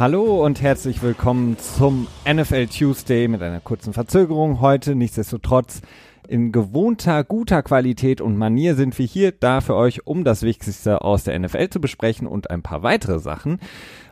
[0.00, 4.94] Hallo und herzlich willkommen zum NFL Tuesday mit einer kurzen Verzögerung heute.
[4.94, 5.82] Nichtsdestotrotz
[6.26, 11.02] in gewohnter, guter Qualität und Manier sind wir hier da für euch, um das Wichtigste
[11.02, 13.58] aus der NFL zu besprechen und ein paar weitere Sachen.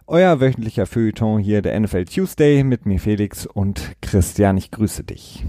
[0.07, 4.59] Euer wöchentlicher Feuilleton hier, der NFL Tuesday, mit mir Felix und Christian.
[4.59, 5.47] Ich grüße dich.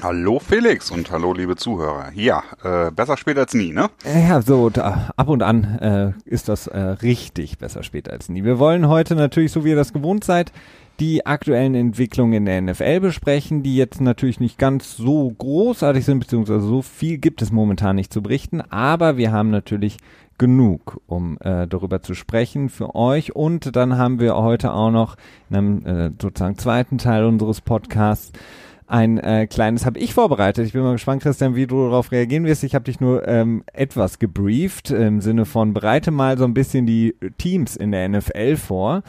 [0.00, 2.10] Hallo Felix und hallo liebe Zuhörer.
[2.14, 3.90] Ja, äh, besser spät als nie, ne?
[4.04, 8.42] Ja, so da, ab und an äh, ist das äh, richtig besser spät als nie.
[8.42, 10.50] Wir wollen heute natürlich, so wie ihr das gewohnt seid,
[10.98, 16.20] die aktuellen Entwicklungen in der NFL besprechen, die jetzt natürlich nicht ganz so großartig sind,
[16.20, 19.98] beziehungsweise so viel gibt es momentan nicht zu berichten, aber wir haben natürlich
[20.38, 23.36] genug, um äh, darüber zu sprechen für euch.
[23.36, 25.16] Und dann haben wir heute auch noch
[25.50, 28.32] in einem äh, sozusagen zweiten Teil unseres Podcasts
[28.92, 30.66] ein äh, kleines habe ich vorbereitet.
[30.66, 32.62] Ich bin mal gespannt, Christian, wie du darauf reagieren wirst.
[32.62, 36.84] Ich habe dich nur ähm, etwas gebrieft im Sinne von bereite mal so ein bisschen
[36.84, 39.02] die Teams in der NFL vor.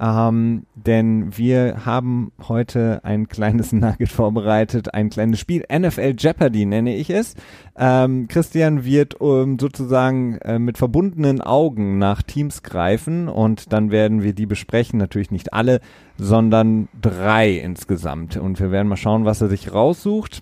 [0.00, 6.96] Ähm, denn wir haben heute ein kleines Nugget vorbereitet, ein kleines Spiel, NFL Jeopardy nenne
[6.96, 7.34] ich es.
[7.76, 14.22] Ähm, Christian wird um, sozusagen äh, mit verbundenen Augen nach Teams greifen und dann werden
[14.22, 15.80] wir die besprechen, natürlich nicht alle,
[16.16, 18.36] sondern drei insgesamt.
[18.36, 20.40] Und wir werden mal schauen, was er sich raussucht.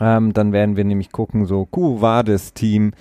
[0.00, 2.92] Ähm, dann werden wir nämlich gucken, so, Q war das Team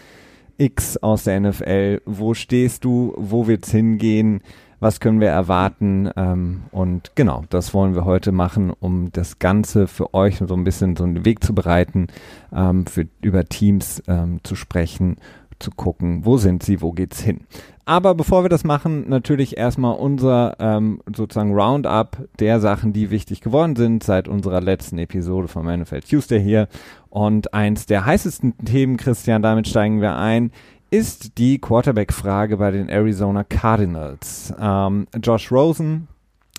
[0.57, 4.41] X aus der NFL, wo stehst du, wo wird's hingehen?
[4.79, 9.87] Was können wir erwarten ähm, und genau, das wollen wir heute machen, um das Ganze
[9.87, 12.07] für euch so ein bisschen so einen Weg zu bereiten,
[12.53, 15.17] ähm, für, über Teams ähm, zu sprechen,
[15.59, 17.41] zu gucken, wo sind sie, wo geht's hin.
[17.89, 23.41] Aber bevor wir das machen, natürlich erstmal unser ähm, sozusagen Roundup der Sachen, die wichtig
[23.41, 26.67] geworden sind seit unserer letzten Episode von NFL Tuesday hier.
[27.09, 30.51] Und eins der heißesten Themen, Christian, damit steigen wir ein,
[30.91, 34.53] ist die Quarterback-Frage bei den Arizona Cardinals.
[34.59, 36.07] Ähm, Josh Rosen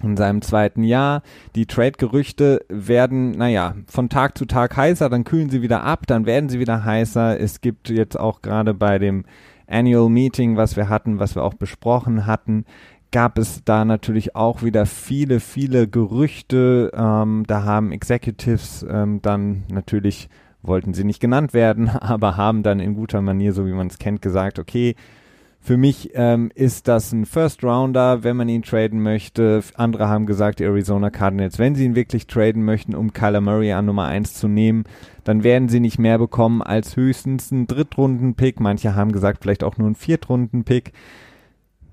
[0.03, 1.23] in seinem zweiten Jahr.
[1.55, 6.27] Die Trade-Gerüchte werden, naja, von Tag zu Tag heißer, dann kühlen sie wieder ab, dann
[6.27, 7.39] werden sie wieder heißer.
[7.39, 9.25] Es gibt jetzt auch gerade bei dem
[9.67, 12.65] Annual Meeting, was wir hatten, was wir auch besprochen hatten,
[13.13, 16.91] gab es da natürlich auch wieder viele, viele Gerüchte.
[16.95, 20.29] Ähm, da haben Executives ähm, dann natürlich
[20.63, 23.99] wollten sie nicht genannt werden, aber haben dann in guter Manier, so wie man es
[23.99, 24.95] kennt, gesagt, okay,
[25.63, 29.63] für mich ähm, ist das ein First Rounder, wenn man ihn traden möchte.
[29.75, 33.73] Andere haben gesagt, die Arizona Cardinals, wenn sie ihn wirklich traden möchten, um Kyler Murray
[33.73, 34.85] an Nummer 1 zu nehmen,
[35.23, 38.59] dann werden sie nicht mehr bekommen als höchstens einen Drittrunden-Pick.
[38.59, 40.93] Manche haben gesagt, vielleicht auch nur einen Viertrunden-Pick.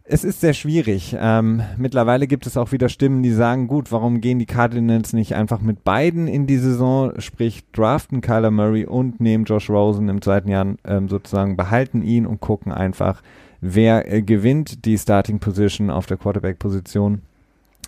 [0.09, 1.17] Es ist sehr schwierig.
[1.19, 5.35] Ähm, mittlerweile gibt es auch wieder Stimmen, die sagen, gut, warum gehen die Cardinals nicht
[5.35, 10.21] einfach mit beiden in die Saison, sprich draften Kyler Murray und nehmen Josh Rosen im
[10.21, 13.21] zweiten Jahr ähm, sozusagen, behalten ihn und gucken einfach,
[13.59, 17.21] wer äh, gewinnt die Starting Position auf der Quarterback Position.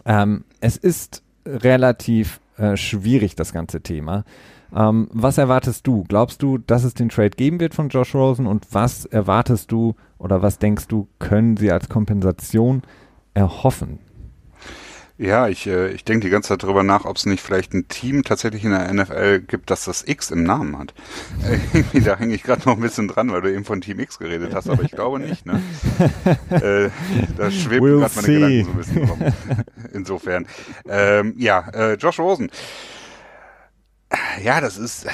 [0.05, 4.25] Ähm, es ist relativ äh, schwierig, das ganze Thema.
[4.75, 6.05] Ähm, was erwartest du?
[6.07, 9.95] Glaubst du, dass es den Trade geben wird von Josh Rosen und was erwartest du
[10.17, 12.83] oder was denkst du, können sie als Kompensation
[13.33, 13.99] erhoffen?
[15.19, 17.89] Ja, ich, äh, ich denke die ganze Zeit darüber nach, ob es nicht vielleicht ein
[17.89, 20.93] Team tatsächlich in der NFL gibt, das das X im Namen hat.
[21.43, 24.17] Äh, da hänge ich gerade noch ein bisschen dran, weil du eben von Team X
[24.17, 25.45] geredet hast, aber ich glaube nicht.
[25.45, 25.61] Ne?
[26.51, 26.89] äh,
[27.35, 29.19] da schwebt we'll gerade meine Gedanken so ein bisschen rum.
[29.93, 30.47] Insofern.
[30.87, 32.49] Ähm, ja, äh, Josh Rosen.
[34.43, 35.05] Ja, das ist,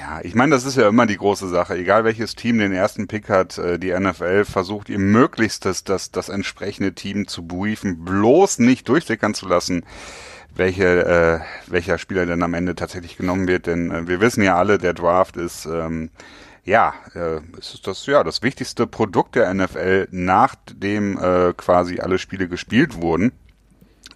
[0.00, 1.76] ja, ich meine, das ist ja immer die große Sache.
[1.76, 6.28] Egal welches Team den ersten Pick hat, äh, die NFL versucht ihr Möglichstes, das, das
[6.28, 9.84] entsprechende Team zu briefen, bloß nicht durchsickern zu lassen,
[10.54, 13.66] welche, äh, welcher Spieler denn am Ende tatsächlich genommen wird.
[13.66, 16.10] Denn äh, wir wissen ja alle, der Draft ist, ähm,
[16.64, 22.18] ja, äh, es ist das, ja, das wichtigste Produkt der NFL, nachdem äh, quasi alle
[22.18, 23.32] Spiele gespielt wurden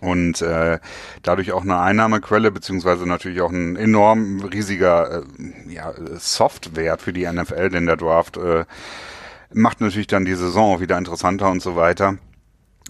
[0.00, 0.78] und äh,
[1.22, 7.26] dadurch auch eine Einnahmequelle beziehungsweise natürlich auch ein enorm riesiger äh, ja, Softwert für die
[7.26, 8.64] NFL, denn der Draft äh,
[9.52, 12.18] macht natürlich dann die Saison wieder interessanter und so weiter.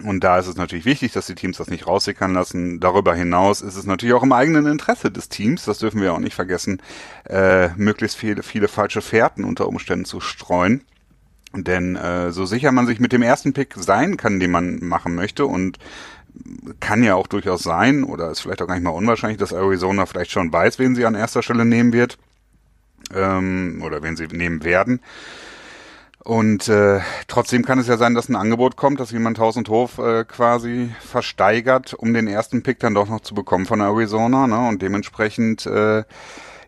[0.05, 2.79] Und da ist es natürlich wichtig, dass die Teams das nicht raussickern lassen.
[2.79, 6.21] Darüber hinaus ist es natürlich auch im eigenen Interesse des Teams, das dürfen wir auch
[6.21, 6.81] nicht vergessen,
[7.29, 10.85] äh, möglichst viele, viele falsche Fährten unter Umständen zu streuen.
[11.55, 15.15] Denn äh, so sicher man sich mit dem ersten Pick sein kann, den man machen
[15.15, 15.79] möchte und
[16.81, 20.07] kann ja auch durchaus sein, oder ist vielleicht auch gar nicht mal unwahrscheinlich, dass Arizona
[20.07, 22.19] vielleicht schon weiß, wen sie an erster Stelle nehmen wird,
[23.15, 25.01] ähm, oder wen sie nehmen werden.
[26.25, 29.69] Und äh, trotzdem kann es ja sein, dass ein Angebot kommt, dass jemand Haus und
[29.71, 34.47] Hof äh, quasi versteigert, um den ersten Pick dann doch noch zu bekommen von Arizona.
[34.47, 34.69] Ne?
[34.69, 36.05] Und dementsprechend äh,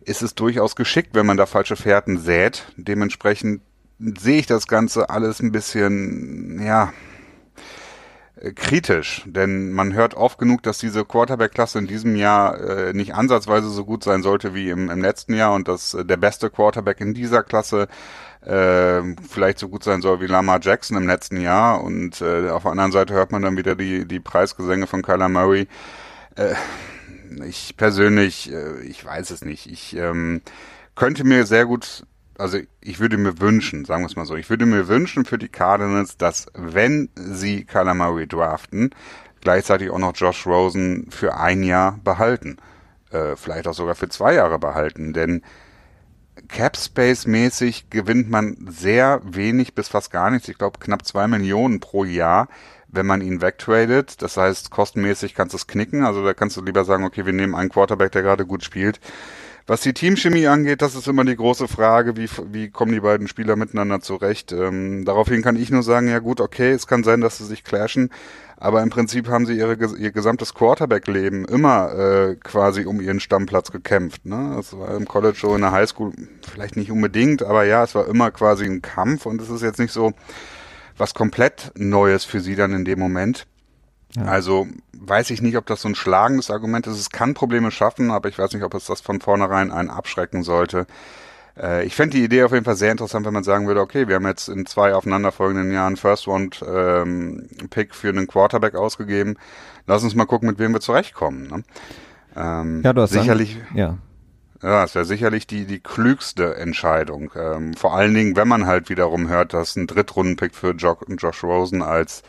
[0.02, 2.72] ist es durchaus geschickt, wenn man da falsche Fährten sät.
[2.76, 3.60] Dementsprechend
[3.98, 6.92] sehe ich das Ganze alles ein bisschen, ja,
[8.54, 13.68] kritisch, denn man hört oft genug, dass diese Quarterback-Klasse in diesem Jahr äh, nicht ansatzweise
[13.68, 17.00] so gut sein sollte wie im, im letzten Jahr und dass äh, der beste Quarterback
[17.00, 17.88] in dieser Klasse
[18.40, 22.62] äh, vielleicht so gut sein soll wie Lamar Jackson im letzten Jahr und äh, auf
[22.62, 25.68] der anderen Seite hört man dann wieder die, die Preisgesänge von Kyler Murray.
[26.36, 26.54] Äh,
[27.46, 29.70] ich persönlich, äh, ich weiß es nicht.
[29.70, 30.40] Ich ähm,
[30.94, 32.04] könnte mir sehr gut
[32.40, 35.38] also ich würde mir wünschen, sagen wir es mal so, ich würde mir wünschen für
[35.38, 38.90] die Cardinals, dass wenn sie Murray draften,
[39.40, 42.56] gleichzeitig auch noch Josh Rosen für ein Jahr behalten.
[43.10, 45.42] Äh, vielleicht auch sogar für zwei Jahre behalten, denn
[46.48, 50.48] Cap Space mäßig gewinnt man sehr wenig bis fast gar nichts.
[50.48, 52.48] Ich glaube knapp zwei Millionen pro Jahr,
[52.88, 54.22] wenn man ihn wegtradet.
[54.22, 56.04] Das heißt, kostenmäßig kannst du es knicken.
[56.04, 59.00] Also da kannst du lieber sagen, okay, wir nehmen einen Quarterback, der gerade gut spielt
[59.70, 63.28] was die Teamchemie angeht, das ist immer die große Frage, wie, wie kommen die beiden
[63.28, 64.50] Spieler miteinander zurecht.
[64.50, 67.62] Ähm, daraufhin kann ich nur sagen, ja gut, okay, es kann sein, dass sie sich
[67.62, 68.10] clashen,
[68.56, 73.70] aber im Prinzip haben sie ihre, ihr gesamtes Quarterback-Leben immer äh, quasi um ihren Stammplatz
[73.70, 74.26] gekämpft.
[74.26, 74.54] Ne?
[74.56, 76.14] Das war im College so, in der Highschool
[76.52, 79.78] vielleicht nicht unbedingt, aber ja, es war immer quasi ein Kampf und es ist jetzt
[79.78, 80.14] nicht so
[80.98, 83.46] was komplett Neues für sie dann in dem Moment.
[84.16, 84.24] Ja.
[84.24, 84.66] Also
[85.10, 86.98] weiß ich nicht, ob das so ein schlagendes Argument ist.
[86.98, 90.42] Es kann Probleme schaffen, aber ich weiß nicht, ob es das von vornherein einen abschrecken
[90.44, 90.86] sollte.
[91.60, 94.08] Äh, ich fände die Idee auf jeden Fall sehr interessant, wenn man sagen würde, okay,
[94.08, 99.36] wir haben jetzt in zwei aufeinanderfolgenden Jahren First Round ähm, Pick für einen Quarterback ausgegeben.
[99.86, 101.48] Lass uns mal gucken, mit wem wir zurechtkommen.
[101.48, 101.62] Ne?
[102.36, 103.54] Ähm, ja, du hast sicherlich.
[103.54, 103.98] Sagen, ja.
[104.62, 107.32] Ja, es wäre sicherlich die, die klügste Entscheidung.
[107.34, 111.42] Ähm, vor allen Dingen, wenn man halt wiederum hört, dass ein Drittrunden-Pick für jo Josh
[111.42, 112.22] Rosen als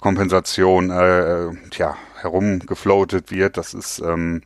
[0.00, 3.56] Kompensation äh, tja, herumgefloatet wird.
[3.56, 4.42] Das ist ähm,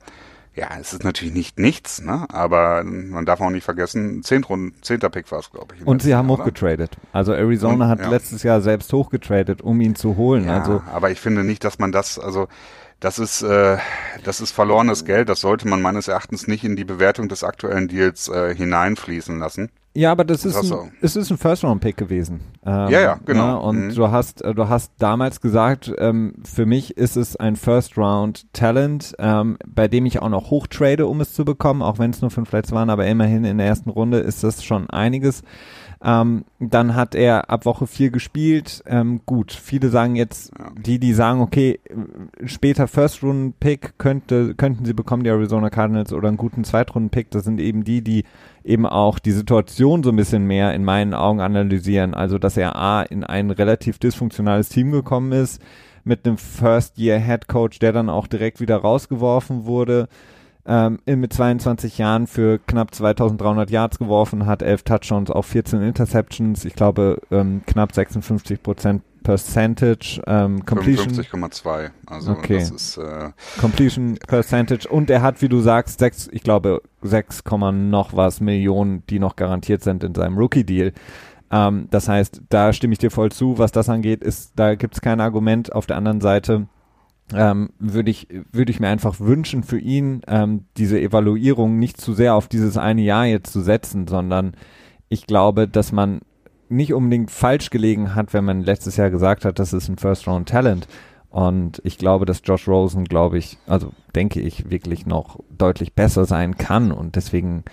[0.55, 2.26] ja, es ist natürlich nicht nichts, ne?
[2.28, 5.87] aber man darf auch nicht vergessen, Runden, zehnter Pick war es, glaube ich.
[5.87, 6.96] Und sie haben hochgetradet.
[7.12, 8.08] Also Arizona Und, hat ja.
[8.08, 10.46] letztes Jahr selbst hochgetradet, um ihn zu holen.
[10.46, 12.49] Ja, also, aber ich finde nicht, dass man das, also
[12.99, 13.78] das ist, äh,
[14.25, 15.28] das ist verlorenes Geld.
[15.28, 19.70] Das sollte man meines Erachtens nicht in die Bewertung des aktuellen Deals äh, hineinfließen lassen.
[19.92, 22.42] Ja, aber das ist, ein, es ist ein First-Round-Pick gewesen.
[22.64, 23.40] Ähm, ja, ja, genau.
[23.40, 23.94] Ja, ne, und mhm.
[23.94, 29.58] du hast, äh, du hast damals gesagt, ähm, für mich ist es ein First-Round-Talent, ähm,
[29.66, 32.50] bei dem ich auch noch hochtrade, um es zu bekommen, auch wenn es nur fünf
[32.50, 35.42] Plätze waren, aber immerhin in der ersten Runde ist das schon einiges.
[36.02, 38.82] Ähm, dann hat er ab Woche vier gespielt.
[38.87, 41.79] Ähm, gut, viele sagen jetzt, die, die sagen, okay,
[42.47, 47.31] später First-Runden-Pick könnte, könnten sie bekommen, die Arizona Cardinals, oder einen guten Zweitrunden-Pick.
[47.31, 48.25] Das sind eben die, die
[48.64, 52.14] eben auch die Situation so ein bisschen mehr in meinen Augen analysieren.
[52.14, 55.61] Also, dass er A, in ein relativ dysfunktionales Team gekommen ist,
[56.02, 60.08] mit einem First-Year-Head-Coach, der dann auch direkt wieder rausgeworfen wurde
[60.70, 66.64] ähm, mit 22 Jahren für knapp 2300 Yards geworfen, hat 11 Touchdowns, auch 14 Interceptions,
[66.64, 71.12] ich glaube ähm, knapp 56 Prozent Percentage, ähm, Completion.
[71.12, 71.90] 55,2.
[72.06, 72.61] Also okay.
[72.61, 73.31] das ist äh,
[73.61, 77.43] Completion Percentage und er hat, wie du sagst, sechs, ich glaube 6,
[77.73, 80.92] noch was Millionen, die noch garantiert sind in seinem Rookie-Deal.
[81.50, 84.95] Ähm, das heißt, da stimme ich dir voll zu, was das angeht, ist, da gibt
[84.95, 85.73] es kein Argument.
[85.73, 86.68] Auf der anderen Seite
[87.34, 92.12] ähm, würde ich, würde ich mir einfach wünschen für ihn, ähm, diese Evaluierung nicht zu
[92.12, 94.54] sehr auf dieses eine Jahr jetzt zu setzen, sondern
[95.08, 96.20] ich glaube, dass man
[96.68, 100.87] nicht unbedingt falsch gelegen hat, wenn man letztes Jahr gesagt hat, das ist ein First-Round-Talent.
[101.30, 106.25] Und ich glaube, dass Josh Rosen, glaube ich, also denke ich, wirklich noch deutlich besser
[106.25, 106.90] sein kann.
[106.90, 107.64] Und deswegen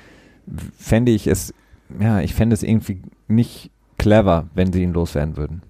[0.78, 1.54] fände ich es,
[2.00, 5.64] ja, ich fände es irgendwie nicht clever, wenn sie ihn loswerden würden.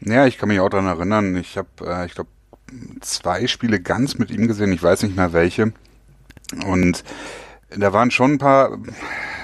[0.00, 1.36] Ja, ich kann mich auch daran erinnern.
[1.36, 2.30] Ich habe, äh, ich glaube,
[3.00, 5.72] zwei Spiele ganz mit ihm gesehen, ich weiß nicht mehr welche.
[6.66, 7.04] Und
[7.70, 8.78] da waren schon ein paar,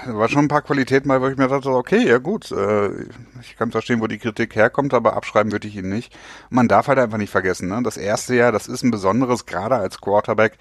[0.04, 2.88] da war schon ein paar Qualitäten bei, wo ich mir dachte, okay, ja gut, äh,
[3.40, 6.16] ich kann verstehen, wo die Kritik herkommt, aber abschreiben würde ich ihn nicht.
[6.50, 7.80] man darf halt einfach nicht vergessen, ne?
[7.82, 10.58] das erste Jahr, das ist ein besonderes, gerade als Quarterback.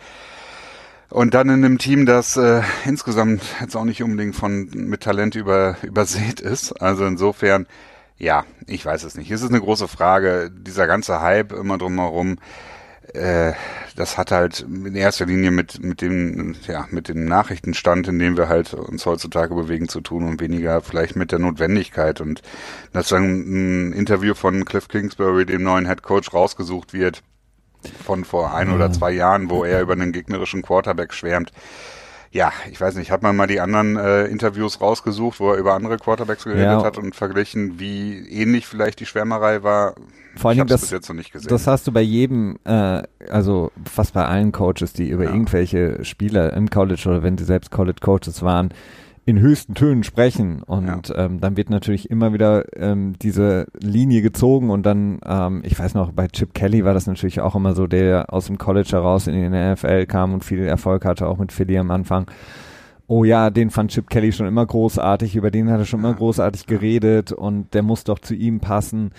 [1.10, 5.36] Und dann in einem Team, das äh, insgesamt jetzt auch nicht unbedingt von mit Talent
[5.36, 6.82] über, übersät ist.
[6.82, 7.68] Also insofern,
[8.18, 9.30] ja, ich weiß es nicht.
[9.32, 10.50] Es ist eine große Frage.
[10.52, 12.38] Dieser ganze Hype immer drumherum,
[13.14, 13.54] äh,
[13.96, 18.38] das hat halt in erster Linie mit, mit dem, ja, mit dem Nachrichtenstand, in dem
[18.38, 22.22] wir halt uns heutzutage bewegen, zu tun und weniger vielleicht mit der Notwendigkeit.
[22.22, 22.42] Und
[22.94, 27.22] dass dann ein Interview von Cliff Kingsbury, dem neuen Head Coach, rausgesucht wird,
[28.04, 28.94] von vor ein oder mhm.
[28.94, 31.52] zwei Jahren, wo er über einen gegnerischen Quarterback schwärmt
[32.36, 35.74] ja, ich weiß nicht, hat man mal die anderen äh, Interviews rausgesucht, wo er über
[35.74, 36.84] andere Quarterbacks geredet ja.
[36.84, 39.96] hat und verglichen, wie ähnlich vielleicht die Schwärmerei war?
[40.36, 41.48] Vor allem, das, jetzt noch nicht gesehen.
[41.48, 45.30] das hast du bei jedem, äh, also fast bei allen Coaches, die über ja.
[45.32, 48.74] irgendwelche Spieler im College oder wenn sie selbst College Coaches waren,
[49.28, 51.26] in höchsten Tönen sprechen und ja.
[51.26, 55.96] ähm, dann wird natürlich immer wieder ähm, diese Linie gezogen und dann, ähm, ich weiß
[55.96, 59.26] noch, bei Chip Kelly war das natürlich auch immer so, der aus dem College heraus
[59.26, 62.30] in den NFL kam und viel Erfolg hatte, auch mit Philly am Anfang.
[63.08, 66.14] Oh ja, den fand Chip Kelly schon immer großartig, über den hat er schon immer
[66.14, 69.12] großartig geredet und der muss doch zu ihm passen.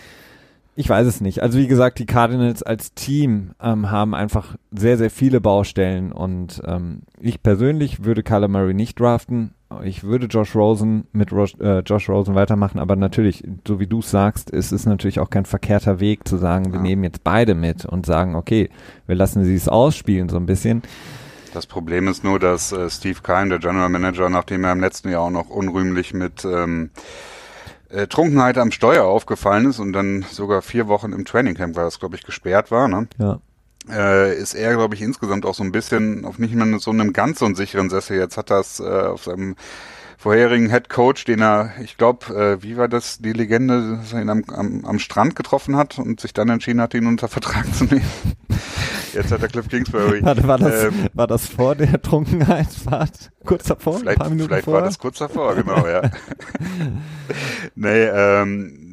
[0.77, 1.43] Ich weiß es nicht.
[1.43, 6.63] Also wie gesagt, die Cardinals als Team ähm, haben einfach sehr, sehr viele Baustellen und
[6.65, 9.56] ähm, ich persönlich würde Murray nicht draften.
[9.85, 13.99] Ich würde Josh Rosen mit Ro äh, Josh Rosen weitermachen, aber natürlich, so wie du
[13.99, 16.83] es sagst, ist es natürlich auch kein verkehrter Weg zu sagen, wir ja.
[16.83, 18.71] nehmen jetzt beide mit und sagen, okay,
[19.07, 20.83] wir lassen sie es ausspielen so ein bisschen.
[21.53, 25.11] Das Problem ist nur, dass äh, Steve Keim, der General Manager, nachdem er im letzten
[25.11, 26.91] Jahr auch noch unrühmlich mit ähm,
[27.89, 31.99] äh, Trunkenheit am Steuer aufgefallen ist und dann sogar vier Wochen im Trainingcamp war das,
[31.99, 33.09] glaube ich, gesperrt war, ne?
[33.19, 33.41] Ja
[33.91, 37.13] äh, ist er, glaube ich, insgesamt auch so ein bisschen auf nicht mehr so einem
[37.13, 38.19] ganz so sicheren Sessel.
[38.19, 39.57] Jetzt hat er es äh, auf seinem
[40.19, 44.23] vorherigen Head Coach, den er, ich glaube, äh, wie war das die Legende, dass er
[44.23, 47.73] ihn am, am, am Strand getroffen hat und sich dann entschieden hat, ihn unter Vertrag
[47.75, 48.11] zu nehmen.
[49.13, 50.21] Jetzt hat er Cliff Kingsbury.
[50.23, 53.31] Warte, war, das, ähm, war das vor der Trunkenheitsfahrt?
[53.45, 54.01] Kurz davor?
[54.01, 54.83] Vielleicht, ein paar Minuten vielleicht vorher?
[54.83, 56.03] war das kurz davor, genau, ja.
[57.75, 58.86] nee, ähm,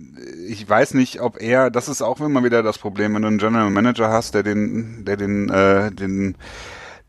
[0.48, 3.38] ich weiß nicht, ob er, das ist auch immer wieder das Problem, wenn du einen
[3.38, 6.36] General Manager hast, der den, der den, äh, den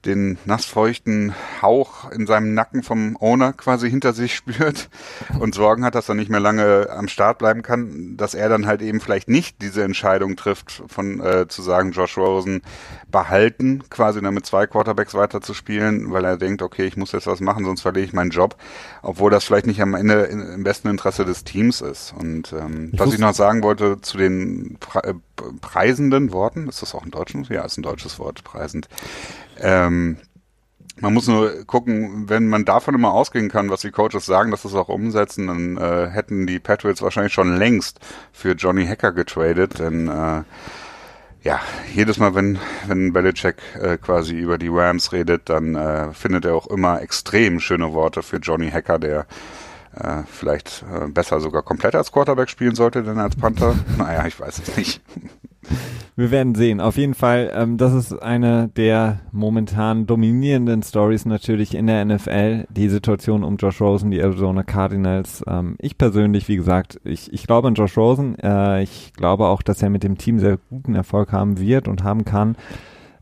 [0.05, 4.89] den nassfeuchten Hauch in seinem Nacken vom Owner quasi hinter sich spürt
[5.39, 8.67] und Sorgen hat, dass er nicht mehr lange am Start bleiben kann, dass er dann
[8.67, 12.63] halt eben vielleicht nicht diese Entscheidung trifft, von äh, zu sagen, Josh Rosen
[13.11, 17.41] behalten, quasi dann mit zwei Quarterbacks weiterzuspielen, weil er denkt, okay, ich muss jetzt was
[17.41, 18.57] machen, sonst verliere ich meinen Job,
[19.03, 22.15] obwohl das vielleicht nicht am Ende im besten Interesse des Teams ist.
[22.19, 25.15] Und ähm, ich was ich noch sagen wollte zu den Pre äh,
[25.61, 27.49] preisenden Worten, ist das auch ein deutsches?
[27.49, 28.89] Ja, ist ein deutsches Wort, preisend.
[29.61, 30.19] Ähm,
[31.01, 34.63] man muss nur gucken, wenn man davon immer ausgehen kann, was die Coaches sagen, dass
[34.63, 37.99] das auch umsetzen, dann äh, hätten die Patriots wahrscheinlich schon längst
[38.33, 40.43] für Johnny Hacker getradet, denn äh,
[41.43, 41.61] ja,
[41.93, 46.55] jedes Mal, wenn, wenn Belichick äh, quasi über die Rams redet, dann äh, findet er
[46.55, 49.27] auch immer extrem schöne Worte für Johnny Hacker, der
[49.95, 53.75] äh, vielleicht äh, besser sogar komplett als Quarterback spielen sollte, denn als Panther.
[53.99, 55.03] naja, ich weiß es nicht.
[56.17, 56.81] Wir werden sehen.
[56.81, 62.67] Auf jeden Fall, ähm, das ist eine der momentan dominierenden Stories natürlich in der NFL.
[62.71, 65.43] Die Situation um Josh Rosen, die Arizona Cardinals.
[65.49, 68.39] Ähm, ich persönlich, wie gesagt, ich, ich glaube an Josh Rosen.
[68.39, 72.05] Äh, ich glaube auch, dass er mit dem Team sehr guten Erfolg haben wird und
[72.05, 72.57] haben kann.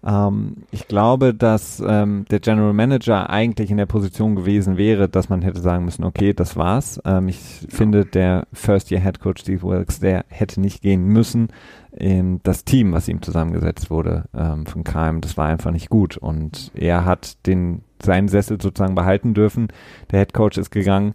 [0.05, 5.29] Ähm, ich glaube, dass ähm, der General Manager eigentlich in der Position gewesen wäre, dass
[5.29, 7.01] man hätte sagen müssen, okay, das war's.
[7.05, 11.49] Ähm, ich finde, der First Year Head Coach Steve Wilkes, der hätte nicht gehen müssen.
[11.93, 16.17] In das Team, was ihm zusammengesetzt wurde ähm, von Keim, das war einfach nicht gut.
[16.17, 19.69] Und er hat den seinen Sessel sozusagen behalten dürfen.
[20.11, 21.13] Der Head Coach ist gegangen.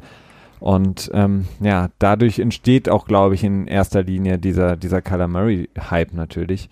[0.60, 6.14] Und ähm, ja, dadurch entsteht auch, glaube ich, in erster Linie dieser, dieser Kyler Murray-Hype
[6.14, 6.70] natürlich.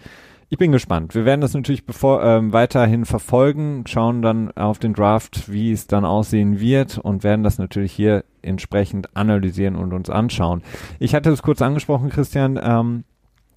[0.49, 1.15] Ich bin gespannt.
[1.15, 5.87] Wir werden das natürlich bevor, ähm, weiterhin verfolgen, schauen dann auf den Draft, wie es
[5.87, 10.61] dann aussehen wird und werden das natürlich hier entsprechend analysieren und uns anschauen.
[10.99, 12.59] Ich hatte es kurz angesprochen, Christian.
[12.61, 13.05] Ähm,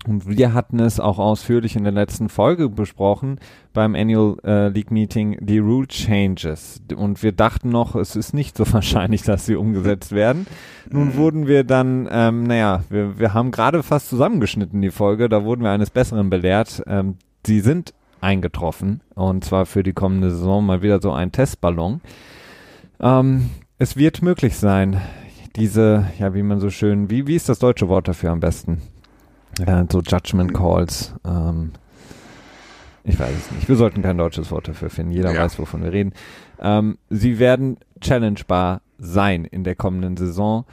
[0.06, 3.40] und wir hatten es auch ausführlich in der letzten Folge besprochen
[3.72, 6.80] beim Annual äh, League Meeting, die Rule Changes.
[6.94, 10.46] Und wir dachten noch, es ist nicht so wahrscheinlich, dass sie umgesetzt werden.
[10.88, 15.44] Nun wurden wir dann, ähm, naja, wir, wir haben gerade fast zusammengeschnitten die Folge, da
[15.44, 16.82] wurden wir eines Besseren belehrt.
[16.86, 22.00] Ähm, sie sind eingetroffen und zwar für die kommende Saison mal wieder so ein Testballon.
[23.00, 25.00] Ähm, es wird möglich sein,
[25.56, 28.80] diese, ja, wie man so schön, wie, wie ist das deutsche Wort dafür am besten?
[29.66, 31.14] Ja, so Judgment Calls.
[31.26, 31.72] Ähm,
[33.04, 33.68] ich weiß es nicht.
[33.68, 35.12] Wir sollten kein deutsches Wort dafür finden.
[35.12, 35.42] Jeder ja.
[35.42, 36.12] weiß, wovon wir reden.
[36.60, 40.64] Ähm, sie werden challengebar sein in der kommenden Saison.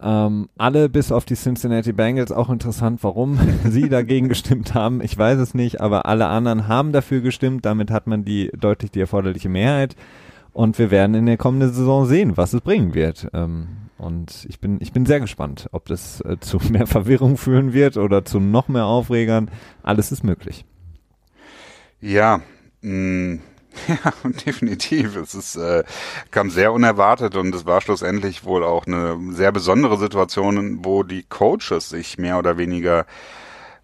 [0.00, 5.02] Ähm, alle bis auf die Cincinnati Bengals, auch interessant, warum sie dagegen gestimmt haben.
[5.02, 7.66] Ich weiß es nicht, aber alle anderen haben dafür gestimmt.
[7.66, 9.96] Damit hat man die deutlich die erforderliche Mehrheit.
[10.52, 13.28] Und wir werden in der kommenden Saison sehen, was es bringen wird.
[13.32, 17.72] Ähm, und ich bin, ich bin sehr gespannt, ob das äh, zu mehr Verwirrung führen
[17.72, 19.50] wird oder zu noch mehr Aufregern.
[19.82, 20.64] Alles ist möglich.
[22.00, 22.40] Ja,
[22.82, 23.40] mh, mm,
[23.88, 25.16] ja, definitiv.
[25.16, 25.84] Es ist, äh,
[26.30, 31.24] kam sehr unerwartet und es war schlussendlich wohl auch eine sehr besondere Situation, wo die
[31.24, 33.06] Coaches sich mehr oder weniger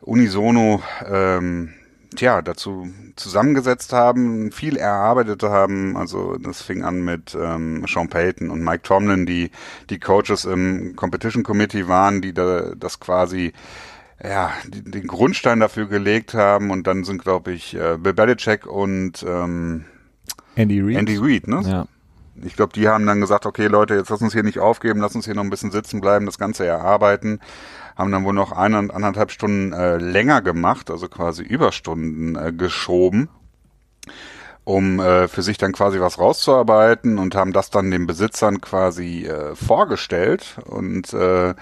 [0.00, 1.75] unisono ähm,
[2.16, 5.97] tja, dazu zusammengesetzt haben, viel erarbeitet haben.
[5.97, 9.50] Also das fing an mit ähm, Sean Payton und Mike Tomlin, die
[9.90, 13.52] die Coaches im Competition Committee waren, die da das quasi
[14.23, 18.66] ja, die, den Grundstein dafür gelegt haben und dann sind, glaube ich, äh, Bill Belichick
[18.66, 19.85] und ähm,
[20.54, 20.97] Andy Reid.
[20.97, 21.62] Andy Reid, ne?
[21.66, 21.87] Ja.
[22.44, 25.14] ich glaube, die haben dann gesagt, okay Leute, jetzt lass uns hier nicht aufgeben, lass
[25.14, 27.40] uns hier noch ein bisschen sitzen bleiben, das Ganze erarbeiten.
[27.96, 33.28] Haben dann wohl noch eine, anderthalb Stunden äh, länger gemacht, also quasi Überstunden äh, geschoben,
[34.64, 39.26] um äh, für sich dann quasi was rauszuarbeiten und haben das dann den Besitzern quasi
[39.26, 41.54] äh, vorgestellt und äh,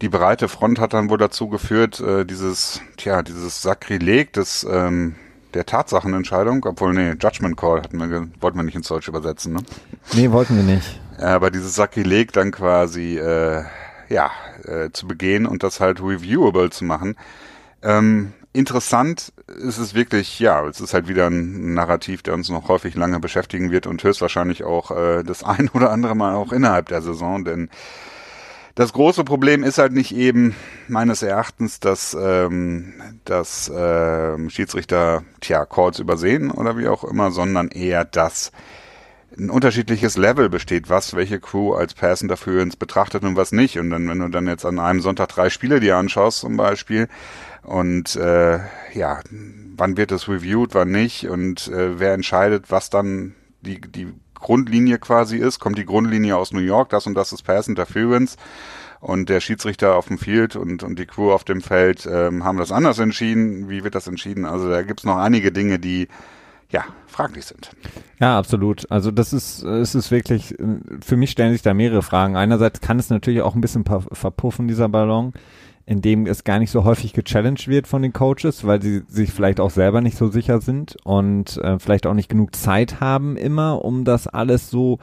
[0.00, 5.16] die breite Front hat dann wohl dazu geführt, äh, dieses, tja, dieses Sakrileg des ähm,
[5.54, 9.60] der Tatsachenentscheidung, obwohl, nee, Judgment Call hatten wir, wollten wir nicht ins Deutsch übersetzen, ne?
[10.12, 11.00] Nee, wollten wir nicht.
[11.18, 13.64] Aber dieses Sakrileg dann quasi, äh,
[14.08, 14.30] ja,
[14.68, 17.16] äh, zu begehen und das halt reviewable zu machen.
[17.82, 22.68] Ähm, interessant ist es wirklich, ja, es ist halt wieder ein Narrativ, der uns noch
[22.68, 26.88] häufig lange beschäftigen wird und höchstwahrscheinlich auch äh, das ein oder andere Mal auch innerhalb
[26.88, 27.70] der Saison, denn
[28.78, 30.54] das große Problem ist halt nicht eben
[30.86, 32.92] meines Erachtens, dass, ähm,
[33.24, 38.52] dass ähm, Schiedsrichter tja, Calls übersehen oder wie auch immer, sondern eher, dass
[39.36, 43.78] ein unterschiedliches Level besteht, was welche Crew als Pass Interference betrachtet und was nicht.
[43.78, 47.08] Und dann, wenn du dann jetzt an einem Sonntag drei Spiele dir anschaust zum Beispiel
[47.62, 48.58] und äh,
[48.94, 49.20] ja,
[49.76, 54.98] wann wird es reviewed, wann nicht und äh, wer entscheidet, was dann die, die Grundlinie
[54.98, 58.36] quasi ist, kommt die Grundlinie aus New York, das und das ist Pass Interference
[59.00, 62.58] und der Schiedsrichter auf dem Field und, und die Crew auf dem Feld ähm, haben
[62.58, 63.68] das anders entschieden.
[63.68, 64.44] Wie wird das entschieden?
[64.44, 66.08] Also da gibt's noch einige Dinge, die
[66.70, 67.70] ja, fraglich sind.
[68.20, 68.90] Ja, absolut.
[68.90, 70.54] Also das ist, es ist wirklich,
[71.00, 72.36] für mich stellen sich da mehrere Fragen.
[72.36, 75.32] Einerseits kann es natürlich auch ein bisschen verpuffen, dieser Ballon,
[75.86, 79.60] indem es gar nicht so häufig gechallenged wird von den Coaches, weil sie sich vielleicht
[79.60, 83.82] auch selber nicht so sicher sind und äh, vielleicht auch nicht genug Zeit haben immer,
[83.82, 84.98] um das alles so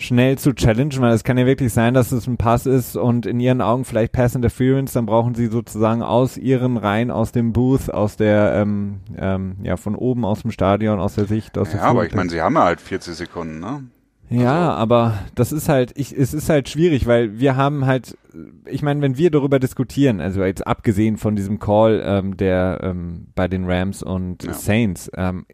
[0.00, 3.26] schnell zu challengen, weil es kann ja wirklich sein, dass es ein Pass ist und
[3.26, 7.52] in ihren Augen vielleicht Pass Interference, dann brauchen sie sozusagen aus ihren Reihen, aus dem
[7.52, 11.68] Booth, aus der, ähm, ähm, ja, von oben aus dem Stadion, aus der Sicht, aus
[11.68, 13.84] ja, der Ja, aber ich meine, sie haben ja halt 40 Sekunden, ne?
[14.30, 14.78] Ja, also.
[14.78, 18.16] aber das ist halt, ich, es ist halt schwierig, weil wir haben halt,
[18.64, 23.26] ich meine, wenn wir darüber diskutieren, also jetzt abgesehen von diesem Call ähm, der ähm,
[23.34, 24.54] bei den Rams und ja.
[24.54, 25.46] Saints, ähm,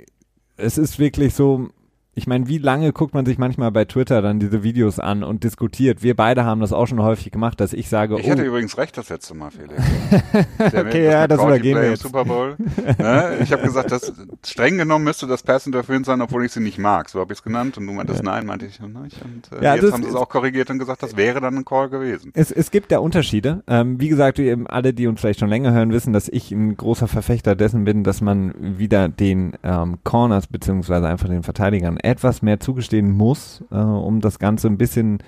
[0.59, 1.69] es ist wirklich so,
[2.19, 5.45] ich meine, wie lange guckt man sich manchmal bei Twitter dann diese Videos an und
[5.45, 6.03] diskutiert?
[6.03, 8.79] Wir beide haben das auch schon häufig gemacht, dass ich sage, ich oh, hatte übrigens
[8.79, 9.75] recht das letzte Mal, Felix.
[10.59, 12.03] okay, ja, das übergehen wir jetzt.
[12.03, 12.57] Super Bowl.
[12.99, 13.37] ne?
[13.43, 16.79] Ich habe gesagt, dass streng genommen müsste das Pass Interference sein, obwohl ich sie nicht
[16.79, 17.11] mag.
[17.11, 18.31] So habe ich es genannt und du meintest ja.
[18.31, 19.23] nein, meinte ich nicht.
[19.23, 21.67] Und äh, ja, jetzt haben sie es auch korrigiert und gesagt, das wäre dann ein
[21.67, 22.31] Call gewesen.
[22.33, 23.63] Es, es gibt ja Unterschiede.
[23.67, 26.79] Ähm, wie gesagt, eben alle, die uns vielleicht schon länger hören, wissen, dass ich ein
[26.79, 32.43] großer Verfechter dessen bin, dass man wieder den ähm, Corners beziehungsweise einfach den Verteidigern etwas
[32.43, 35.19] mehr zugestehen muss, äh, um das Ganze ein bisschen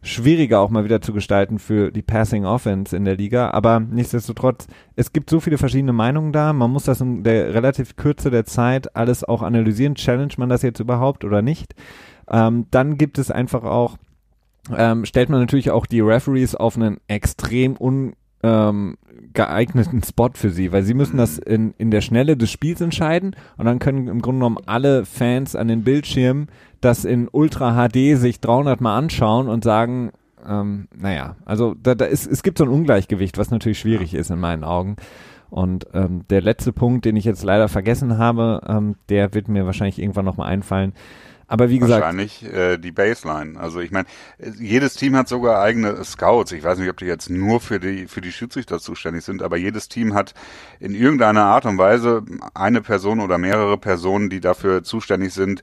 [0.00, 3.50] schwieriger auch mal wieder zu gestalten für die Passing Offense in der Liga.
[3.50, 6.52] Aber nichtsdestotrotz, es gibt so viele verschiedene Meinungen da.
[6.52, 9.96] Man muss das in der relativ Kürze der Zeit alles auch analysieren.
[9.96, 11.74] Challenge man das jetzt überhaupt oder nicht?
[12.30, 13.96] Ähm, dann gibt es einfach auch,
[14.76, 18.96] ähm, stellt man natürlich auch die Referees auf einen extrem un ähm,
[19.32, 23.34] geeigneten Spot für sie, weil sie müssen das in, in der Schnelle des Spiels entscheiden
[23.56, 26.48] und dann können im Grunde genommen alle Fans an den Bildschirmen
[26.80, 30.12] das in Ultra HD sich 300 Mal anschauen und sagen,
[30.46, 34.30] ähm, naja, also da, da ist, es gibt so ein Ungleichgewicht, was natürlich schwierig ist
[34.30, 34.96] in meinen Augen.
[35.50, 39.66] Und ähm, der letzte Punkt, den ich jetzt leider vergessen habe, ähm, der wird mir
[39.66, 40.92] wahrscheinlich irgendwann nochmal einfallen.
[41.48, 42.02] Aber wie gesagt.
[42.02, 43.58] Wahrscheinlich äh, die Baseline.
[43.58, 44.06] Also ich meine,
[44.60, 46.52] jedes Team hat sogar eigene Scouts.
[46.52, 49.56] Ich weiß nicht, ob die jetzt nur für die, für die Schiedsrichter zuständig sind, aber
[49.56, 50.34] jedes Team hat
[50.78, 55.62] in irgendeiner Art und Weise eine Person oder mehrere Personen, die dafür zuständig sind,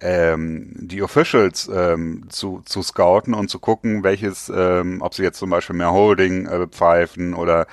[0.00, 5.38] ähm, die Officials ähm, zu, zu scouten und zu gucken, welches, ähm, ob sie jetzt
[5.38, 7.66] zum Beispiel mehr Holding äh, pfeifen oder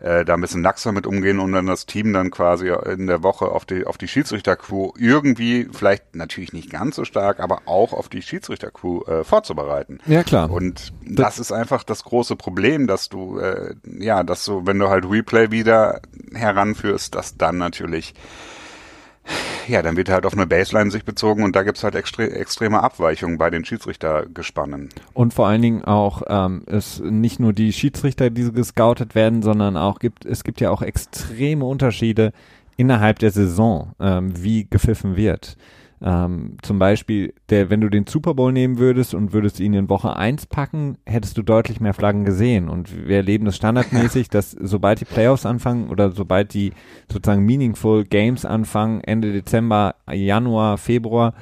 [0.00, 3.22] äh, da ein bisschen laxer mit umgehen und dann das Team dann quasi in der
[3.22, 7.92] Woche auf die, auf die Schiedsrichtercrew irgendwie, vielleicht natürlich nicht ganz so stark, aber auch
[7.92, 9.98] auf die Schiedsrichtercrew äh, vorzubereiten.
[10.06, 10.50] Ja, klar.
[10.50, 14.78] Und das, das ist einfach das große Problem, dass du, äh, ja, dass du, wenn
[14.78, 16.00] du halt Replay wieder
[16.34, 18.14] heranführst, dass dann natürlich
[19.68, 22.82] ja, dann wird halt auf eine Baseline sich bezogen und da gibt's halt extre extreme
[22.82, 24.88] Abweichungen bei den Schiedsrichtergespannen.
[25.14, 29.76] Und vor allen Dingen auch ähm, es nicht nur die Schiedsrichter, die gescoutet werden, sondern
[29.76, 32.32] auch gibt es gibt ja auch extreme Unterschiede
[32.76, 35.56] innerhalb der Saison, ähm, wie gepfiffen wird.
[36.02, 39.90] Ähm, zum Beispiel, der, wenn du den Super Bowl nehmen würdest und würdest ihn in
[39.90, 42.68] Woche 1 packen, hättest du deutlich mehr Flaggen gesehen.
[42.68, 46.72] Und wir erleben das standardmäßig, dass sobald die Playoffs anfangen oder sobald die
[47.10, 51.34] sozusagen meaningful Games anfangen, Ende Dezember, Januar, Februar,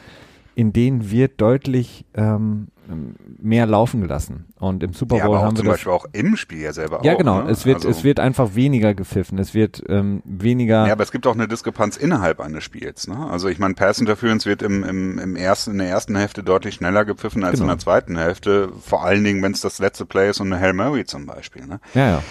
[0.57, 4.47] in denen wird deutlich ähm, mehr laufen gelassen.
[4.59, 7.01] Und im Super Bowl ja, haben wir zum das, Beispiel auch im Spiel ja selber
[7.03, 7.19] ja auch.
[7.19, 7.51] genau, ne?
[7.51, 10.87] es wird also, es wird einfach weniger gepfiffen, es wird ähm, weniger.
[10.87, 13.07] Ja, aber es gibt auch eine Diskrepanz innerhalb eines Spiels.
[13.07, 13.17] Ne?
[13.31, 16.77] Also ich meine, Pass Interference wird im, im, im ersten, in der ersten Hälfte deutlich
[16.77, 17.65] schneller gepfiffen als Genau.
[17.65, 18.71] in der zweiten Hälfte.
[18.81, 21.67] Vor allen Dingen, wenn es das letzte Play ist und eine Hail Mary zum Beispiel.
[21.67, 21.81] Ne?
[21.95, 22.23] ja, ja.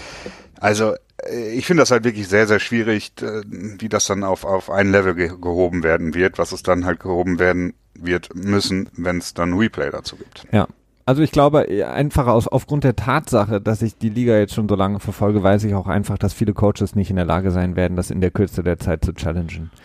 [0.60, 0.96] Also
[1.30, 4.70] äh, ich finde das halt wirklich sehr, sehr schwierig, äh, wie das dann auf, auf
[4.70, 9.17] ein Level ge gehoben werden wird, was es dann halt gehoben werden wird müssen, wenn
[9.17, 10.45] es dann Replay dazu gibt.
[10.51, 10.67] Ja.
[11.05, 14.75] Also ich glaube, einfach aus, aufgrund der Tatsache, dass ich die Liga jetzt schon so
[14.75, 17.95] lange verfolge, weiß ich auch einfach, dass viele Coaches nicht in der Lage sein werden,
[17.95, 19.71] das in der Kürze der Zeit zu challengen.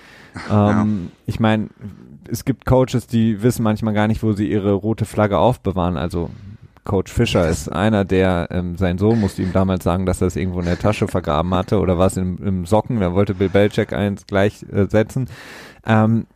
[0.50, 1.68] Ähm, Ich meine,
[2.26, 5.98] es gibt Coaches, die wissen manchmal gar nicht, wo sie ihre rote Flagge aufbewahren.
[5.98, 6.30] Also
[6.84, 10.36] Coach Fischer ist einer, der, ähm, sein Sohn musste ihm damals sagen, dass er es
[10.36, 13.92] irgendwo in der Tasche vergraben hatte oder was im, im Socken, da wollte Bill Belichick
[13.92, 15.28] eins gleich äh, setzen.
[15.86, 16.26] Ähm,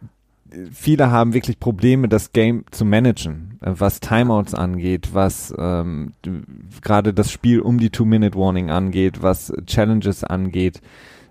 [0.73, 6.13] viele haben wirklich Probleme, das Game zu managen, äh, was Timeouts angeht, was ähm,
[6.83, 10.81] gerade das Spiel um die Two-Minute-Warning angeht, was Challenges angeht.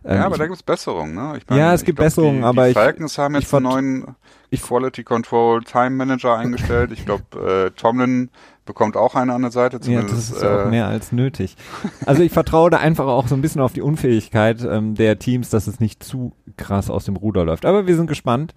[0.04, 1.16] Ähm, ja, aber ich- da gibt's Besserungen.
[1.16, 1.34] Ne?
[1.38, 3.54] Ich Ja, es ich gibt glaub, Besserungen, die, aber die ich- Falcons haben ich jetzt
[3.54, 4.16] einen neuen
[4.56, 6.92] Quality Control Time Manager eingestellt.
[6.94, 7.24] Ich glaube,
[7.68, 8.30] äh, Tomlin
[8.66, 9.78] bekommt auch eine an der Seite.
[9.78, 11.56] Ja, Zumindest, das ist ja auch äh, mehr als nötig.
[12.06, 15.50] Also ich vertraue da einfach auch so ein bisschen auf die Unfähigkeit ähm, der Teams,
[15.50, 17.66] dass es nicht zu krass aus dem Ruder läuft.
[17.66, 18.54] Aber wir sind gespannt.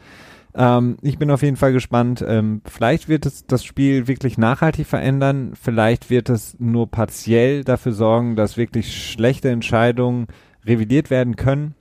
[0.58, 2.22] Ähm, ich bin auf jeden Fall gespannt.
[2.26, 5.52] Ähm, vielleicht wird es das Spiel wirklich nachhaltig verändern.
[5.54, 10.26] Vielleicht wird es nur partiell dafür sorgen, dass wirklich schlechte Entscheidungen
[10.66, 11.74] revidiert werden können.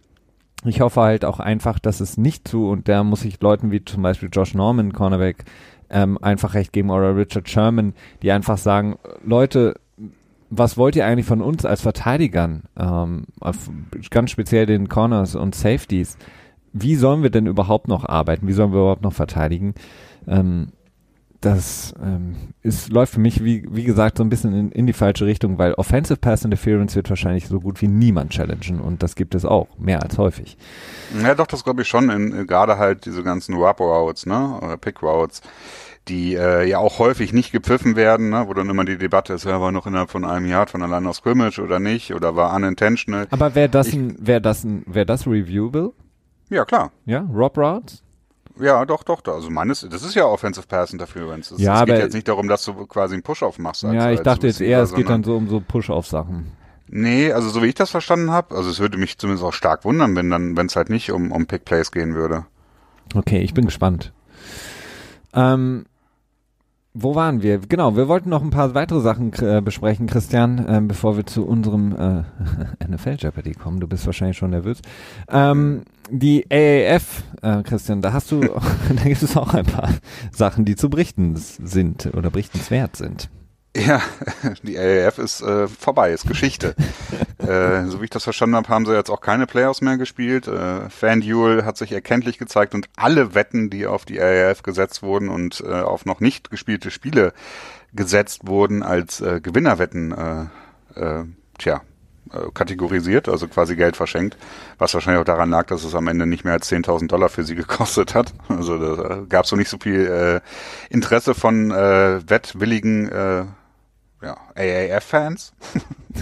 [0.63, 3.84] Ich hoffe halt auch einfach, dass es nicht zu, und da muss ich Leuten wie
[3.84, 5.46] zum Beispiel Josh Norman, Cornerback,
[5.90, 9.76] ähm, einfach recht geben oder Richard Sherman, die einfach sagen, Leute,
[10.50, 13.26] was wollt ihr eigentlich von uns als Verteidigern, ähm,
[14.10, 16.18] ganz speziell den Corners und Safeties?
[16.82, 18.48] Wie sollen wir denn überhaupt noch arbeiten?
[18.48, 19.74] Wie sollen wir überhaupt noch verteidigen?
[20.28, 20.70] Ähm,
[21.40, 24.94] das ähm, ist, läuft für mich, wie, wie gesagt, so ein bisschen in, in die
[24.94, 29.13] falsche Richtung, weil Offensive Pass Interference wird wahrscheinlich so gut wie niemand challengen und das
[29.16, 30.58] gibt es auch, mehr als häufig.
[31.22, 32.10] Ja, doch, das glaube ich schon.
[32.10, 35.42] In, äh, Gerade halt diese ganzen Rub Routes, ne, oder Pick Routes,
[36.08, 39.46] die äh, ja auch häufig nicht gepfiffen werden, ne, wo dann immer die Debatte ist,
[39.46, 42.52] ja, war noch innerhalb von einem Jahr von allein aus Scrimmage oder nicht, oder war
[42.56, 43.28] unintentional.
[43.30, 45.94] Aber wäre das Ich- ein, wäre das ein, wäre das reviewable?
[46.50, 46.92] Ja, klar.
[47.06, 48.04] Ja, Rob Routes?
[48.60, 49.22] Ja, doch, doch.
[49.22, 49.36] doch.
[49.36, 51.52] Also meines, das ist ja Offensive Pass Interference.
[51.52, 53.86] Es, Ja, es geht aber- jetzt nicht darum, dass du quasi einen Push-Off machst.
[53.86, 56.52] als- Ja, ich dachte jetzt eher, es geht dann so um so Push-Off-Sachen.
[56.90, 59.84] Nee, also so wie ich das verstanden habe, also es würde mich zumindest auch stark
[59.84, 62.46] wundern, wenn dann, wenn es halt nicht um, um Pick Plays gehen würde.
[63.14, 64.14] Okay, ich bin gespannt.
[65.34, 65.86] Ähm,
[67.00, 67.60] wo waren wir?
[67.60, 71.46] Genau, wir wollten noch ein paar weitere Sachen äh, besprechen, Christian, ähm, bevor wir zu
[71.46, 73.80] unserem äh, NFL Jeopardy kommen.
[73.80, 74.80] Du bist wahrscheinlich schon nervös.
[75.30, 79.90] Ähm, die AAF, äh, Christian, da hast du, da gibt es auch ein paar
[80.32, 83.30] Sachen, die zu berichten sind oder berichtenswert sind.
[83.78, 84.02] Ja,
[84.63, 86.76] die AAF ist äh, vorbei, ist Geschichte.
[87.38, 90.48] äh, so wie ich das verstanden habe, haben sie jetzt auch keine Playoffs mehr gespielt.
[90.48, 95.30] Äh, FanDuel hat sich erkenntlich gezeigt und alle Wetten, die auf die AAF gesetzt wurden
[95.30, 97.34] und äh, auf noch nicht gespielte Spiele
[97.94, 100.12] gesetzt wurden, als äh, Gewinnerwetten,
[100.96, 101.26] äh, äh,
[101.60, 101.82] tja,
[102.32, 104.38] äh, kategorisiert, also quasi Geld verschenkt,
[104.80, 107.44] was wahrscheinlich auch daran lag, dass es am Ende nicht mehr als 10.000 Dollar für
[107.44, 108.34] sie gekostet hat.
[108.50, 113.46] Also da gab es so nicht so viel äh, Interesse von äh, wettwilligen äh,
[114.22, 115.54] ja, AAF-Fans.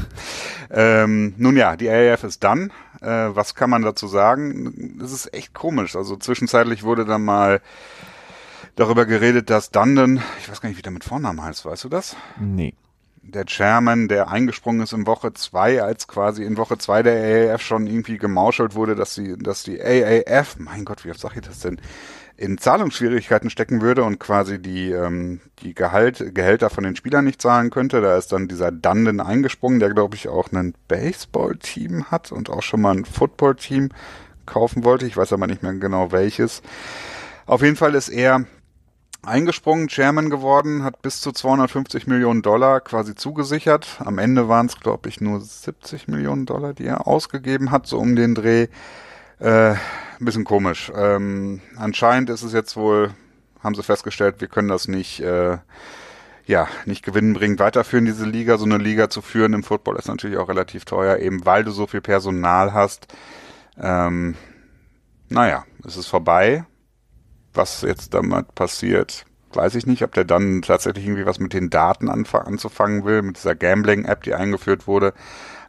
[0.71, 2.71] ähm, nun ja, die AAF ist dann.
[3.01, 4.97] Äh, was kann man dazu sagen?
[4.99, 5.95] Das ist echt komisch.
[5.95, 7.61] Also zwischenzeitlich wurde dann mal
[8.75, 11.89] darüber geredet, dass Dundon, ich weiß gar nicht, wie der mit Vornamen heißt, weißt du
[11.89, 12.15] das?
[12.39, 12.73] Nee.
[13.21, 17.61] der Chairman, der eingesprungen ist in Woche zwei, als quasi in Woche zwei der AAF
[17.61, 21.41] schon irgendwie gemauschelt wurde, dass die, dass die AAF, mein Gott, wie oft sag ich
[21.41, 21.79] das denn,
[22.37, 27.41] in Zahlungsschwierigkeiten stecken würde und quasi die, ähm, die Gehalt, Gehälter von den Spielern nicht
[27.41, 28.01] zahlen könnte.
[28.01, 32.61] Da ist dann dieser Dundon eingesprungen, der glaube ich auch ein Baseball-Team hat und auch
[32.61, 33.89] schon mal ein Football-Team
[34.45, 35.05] kaufen wollte.
[35.05, 36.61] Ich weiß aber nicht mehr genau welches.
[37.45, 38.45] Auf jeden Fall ist er
[39.23, 44.01] eingesprungen, Chairman geworden, hat bis zu 250 Millionen Dollar quasi zugesichert.
[44.03, 47.97] Am Ende waren es, glaube ich, nur 70 Millionen Dollar, die er ausgegeben hat, so
[47.97, 48.67] um den Dreh.
[49.39, 50.91] Äh, ein bisschen komisch.
[50.95, 53.13] Ähm, anscheinend ist es jetzt wohl,
[53.61, 55.57] haben sie festgestellt, wir können das nicht, äh,
[56.45, 58.57] ja, nicht gewinnbringend weiterführen, diese Liga.
[58.57, 61.71] So eine Liga zu führen im Football ist natürlich auch relativ teuer, eben weil du
[61.71, 63.07] so viel Personal hast.
[63.81, 64.35] Ähm,
[65.29, 66.65] naja, es ist vorbei.
[67.53, 71.69] Was jetzt damit passiert, weiß ich nicht, ob der dann tatsächlich irgendwie was mit den
[71.69, 75.13] Daten anf anzufangen will, mit dieser Gambling-App, die eingeführt wurde.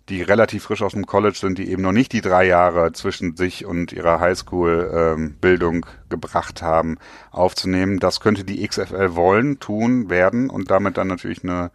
[0.09, 3.37] die relativ frisch aus dem College sind, die eben noch nicht die drei Jahre zwischen
[3.37, 6.99] sich und ihrer Highschool-Bildung ähm, gebracht haben,
[7.33, 7.99] aufzunehmen.
[7.99, 11.71] Das könnte die XFL wollen, tun, werden und damit dann natürlich eine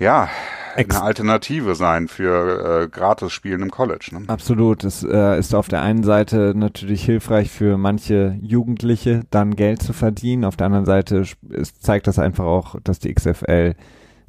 [0.00, 0.28] ja,
[0.76, 4.10] Ex eine Alternative sein für äh, Gratis-Spielen im College.
[4.12, 4.22] Ne?
[4.28, 4.84] Absolut.
[4.84, 9.92] Es äh, ist auf der einen Seite natürlich hilfreich für manche Jugendliche, dann Geld zu
[9.92, 10.44] verdienen.
[10.44, 13.74] Auf der anderen Seite es zeigt das einfach auch, dass die XFL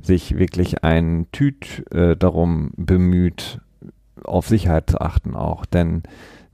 [0.01, 3.61] sich wirklich ein Tüt äh, darum bemüht,
[4.23, 5.65] auf Sicherheit zu achten auch.
[5.65, 6.03] Denn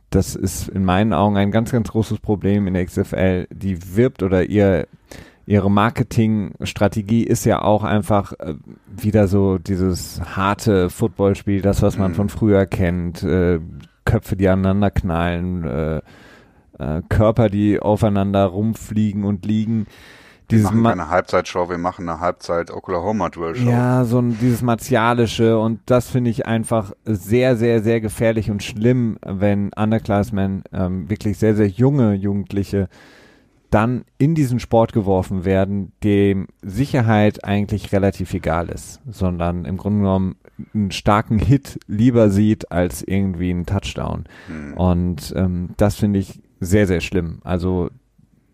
[0.09, 3.47] das ist in meinen Augen ein ganz, ganz großes Problem in der XFL.
[3.51, 4.87] Die wirbt oder ihr
[5.47, 8.55] ihre Marketingstrategie ist ja auch einfach äh,
[8.85, 12.15] wieder so dieses harte Footballspiel, das, was man mhm.
[12.15, 13.59] von früher kennt, äh,
[14.05, 16.01] Köpfe, die aneinander knallen, äh,
[16.79, 19.87] äh, Körper, die aufeinander rumfliegen und liegen.
[20.49, 23.69] Wir machen eine Halbzeitshow, wir machen eine Halbzeit Oklahoma Duel Show.
[23.69, 28.63] Ja, so ein, dieses martialische und das finde ich einfach sehr, sehr, sehr gefährlich und
[28.63, 32.87] schlimm, wenn Underclassmen ähm, wirklich sehr, sehr junge Jugendliche
[33.69, 39.99] dann in diesen Sport geworfen werden, dem Sicherheit eigentlich relativ egal ist, sondern im Grunde
[39.99, 40.35] genommen
[40.73, 44.25] einen starken Hit lieber sieht als irgendwie einen Touchdown.
[44.47, 44.73] Mhm.
[44.73, 47.39] Und ähm, das finde ich sehr, sehr schlimm.
[47.43, 47.89] Also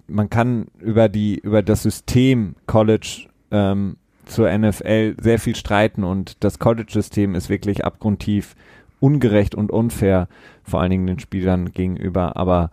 [0.07, 6.43] man kann über die, über das System College ähm, zur NFL sehr viel streiten und
[6.43, 8.55] das College-System ist wirklich abgrundtief
[8.99, 10.29] ungerecht und unfair,
[10.63, 12.37] vor allen Dingen den Spielern gegenüber.
[12.37, 12.71] Aber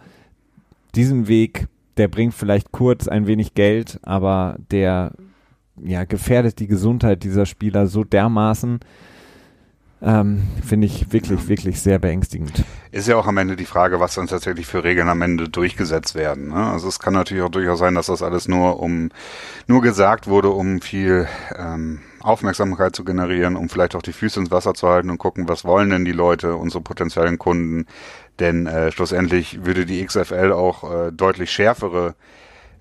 [0.94, 1.66] diesen Weg
[2.00, 5.12] der bringt vielleicht kurz ein wenig Geld, aber der
[5.84, 8.80] ja, gefährdet die Gesundheit dieser Spieler so dermaßen,
[10.00, 12.64] ähm, finde ich wirklich, wirklich sehr beängstigend.
[12.90, 16.14] Ist ja auch am Ende die Frage, was dann tatsächlich für Regeln am Ende durchgesetzt
[16.14, 16.48] werden.
[16.48, 16.70] Ne?
[16.70, 19.10] Also es kann natürlich auch durchaus sein, dass das alles nur um
[19.66, 24.50] nur gesagt wurde, um viel ähm, Aufmerksamkeit zu generieren, um vielleicht auch die Füße ins
[24.50, 27.84] Wasser zu halten und gucken, was wollen denn die Leute, unsere potenziellen Kunden.
[28.40, 32.14] Denn äh, schlussendlich würde die XFL auch äh, deutlich schärfere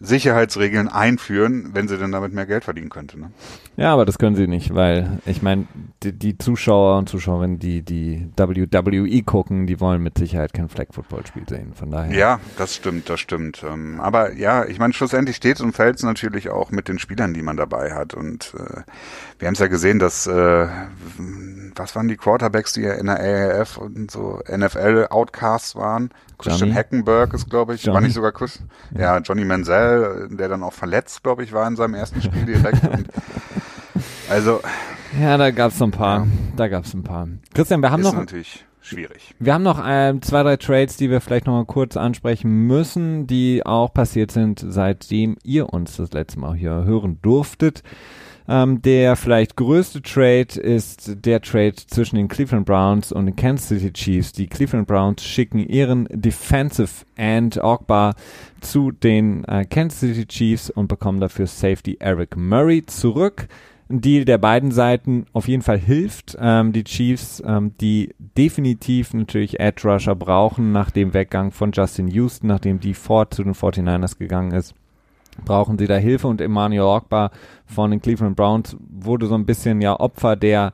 [0.02, 3.20] Sicherheitsregeln einführen, wenn sie denn damit mehr Geld verdienen könnte.
[3.20, 3.32] Ne?
[3.76, 5.68] Ja, aber das können sie nicht, weil ich meine,
[6.04, 10.88] die, die, Zuschauer und Zuschauerinnen, die die WWE gucken, die wollen mit Sicherheit kein Flag
[10.92, 11.74] Football Spiel sehen.
[11.74, 12.18] Von daher.
[12.18, 13.64] Ja, das stimmt, das stimmt.
[13.70, 17.34] Ähm, aber ja, ich meine, schlussendlich steht und fällt es natürlich auch mit den Spielern,
[17.34, 18.14] die man dabei hat.
[18.14, 18.82] Und äh,
[19.38, 20.68] wir haben es ja gesehen, dass äh,
[21.76, 26.12] was waren die Quarterbacks, die ja in der AAF und so NFL-Outcasts waren?
[26.38, 27.96] Christian Hackenberg ist, glaube ich, Johnny.
[27.96, 28.62] war nicht sogar Chris,
[28.94, 29.16] ja.
[29.16, 29.89] ja, Johnny Manziel,
[30.30, 32.82] der dann auch verletzt, glaube ich, war in seinem ersten Spiel direkt.
[34.30, 34.62] also.
[35.20, 36.20] Ja, da gab es ein paar.
[36.20, 36.28] Ja.
[36.56, 37.28] Da gab es ein paar.
[37.54, 38.16] Christian, wir haben ist noch.
[38.16, 39.36] natürlich schwierig.
[39.40, 43.28] Wir haben noch ähm, zwei, drei Trades, die wir vielleicht noch mal kurz ansprechen müssen,
[43.28, 47.84] die auch passiert sind, seitdem ihr uns das letzte Mal hier hören durftet.
[48.52, 53.68] Ähm, der vielleicht größte Trade ist der Trade zwischen den Cleveland Browns und den Kansas
[53.68, 54.32] City Chiefs.
[54.32, 58.16] Die Cleveland Browns schicken ihren Defensive End Ogbar
[58.60, 63.48] zu den äh, Kansas City Chiefs und bekommen dafür Safety Eric Murray zurück.
[63.88, 66.36] Ein Deal der beiden Seiten auf jeden Fall hilft.
[66.42, 72.08] Ähm, die Chiefs, ähm, die definitiv natürlich Edge Rusher brauchen nach dem Weggang von Justin
[72.08, 74.74] Houston, nachdem die Ford zu den 49ers gegangen ist
[75.46, 77.32] brauchen sie da Hilfe und Emmanuel Ogba
[77.66, 80.74] von den Cleveland Browns wurde so ein bisschen ja Opfer der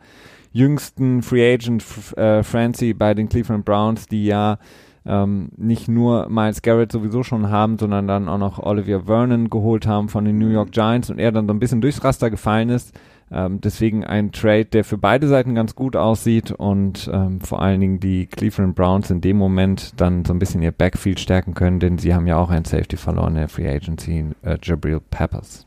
[0.51, 1.83] jüngsten Free Agent
[2.17, 4.57] äh, Francie bei den Cleveland Browns, die ja
[5.05, 9.85] ähm, nicht nur Miles Garrett sowieso schon haben, sondern dann auch noch Olivier Vernon geholt
[9.85, 12.69] haben von den New York Giants und er dann so ein bisschen durchs Raster gefallen
[12.69, 12.97] ist.
[13.31, 17.81] Ähm, deswegen ein Trade, der für beide Seiten ganz gut aussieht und ähm, vor allen
[17.81, 21.79] Dingen die Cleveland Browns in dem Moment dann so ein bisschen ihr Backfield stärken können,
[21.79, 25.65] denn sie haben ja auch ein Safety verloren in der Free Agency, äh, Jabril Peppers.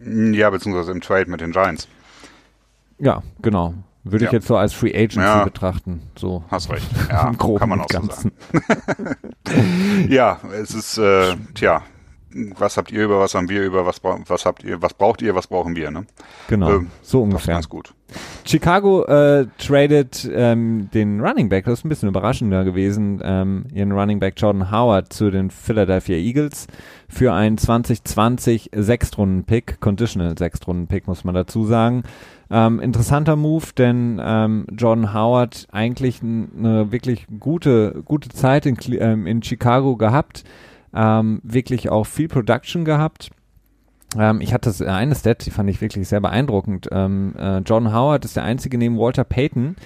[0.00, 1.88] Ja, beziehungsweise im Trade mit den Giants.
[2.98, 3.74] Ja, genau.
[4.04, 4.30] Würde ja.
[4.30, 5.44] ich jetzt so als Free Agency ja.
[5.44, 6.02] betrachten.
[6.16, 6.44] So.
[6.50, 6.86] Hast recht.
[7.08, 8.32] Ja, kann man auch so sagen.
[10.08, 11.82] ja, es ist, äh, tja,
[12.58, 15.34] was habt ihr über, was haben wir über, was, was habt ihr, was braucht ihr,
[15.34, 16.06] was brauchen wir, ne?
[16.48, 17.54] Genau, ähm, so ungefähr.
[17.54, 17.94] Ganz gut.
[18.44, 23.92] Chicago äh, tradet ähm, den Running Back, das ist ein bisschen überraschender gewesen, ähm, ihren
[23.92, 26.66] Running Back Jordan Howard zu den Philadelphia Eagles
[27.08, 32.02] für einen 2020 Sechstrunden-Pick, Conditional Sechstrunden-Pick, muss man dazu sagen.
[32.50, 39.26] Ähm, interessanter Move, denn ähm, Jordan Howard eigentlich eine wirklich gute, gute Zeit in, ähm,
[39.26, 40.44] in Chicago gehabt,
[40.94, 43.30] ähm, wirklich auch viel Production gehabt.
[44.16, 46.88] Ähm, ich hatte das, eine Stat, die fand ich wirklich sehr beeindruckend.
[46.90, 49.76] Ähm, äh, John Howard ist der einzige neben Walter Payton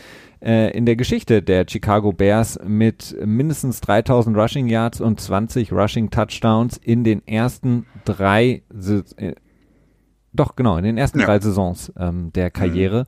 [0.40, 6.10] äh, in der Geschichte der Chicago Bears mit mindestens 3000 Rushing Yards und 20 Rushing
[6.10, 8.62] Touchdowns in den ersten drei,
[9.16, 9.34] äh,
[10.32, 11.26] doch genau, in den ersten ja.
[11.26, 13.06] drei Saisons ähm, der Karriere.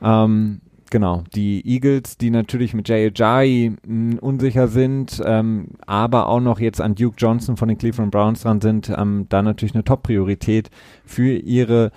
[0.00, 0.60] Mhm.
[0.90, 3.76] Genau, die Eagles, die natürlich mit Jay Ajayi
[4.20, 8.60] unsicher sind, ähm, aber auch noch jetzt an Duke Johnson von den Cleveland Browns dran
[8.60, 10.68] sind, ähm, da natürlich eine Top-Priorität
[11.04, 11.92] für ihre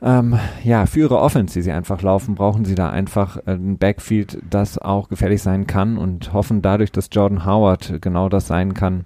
[0.00, 4.38] ähm, ja, für ihre Offense, die sie einfach laufen, brauchen sie da einfach ein Backfield,
[4.48, 9.04] das auch gefährlich sein kann und hoffen dadurch, dass Jordan Howard genau das sein kann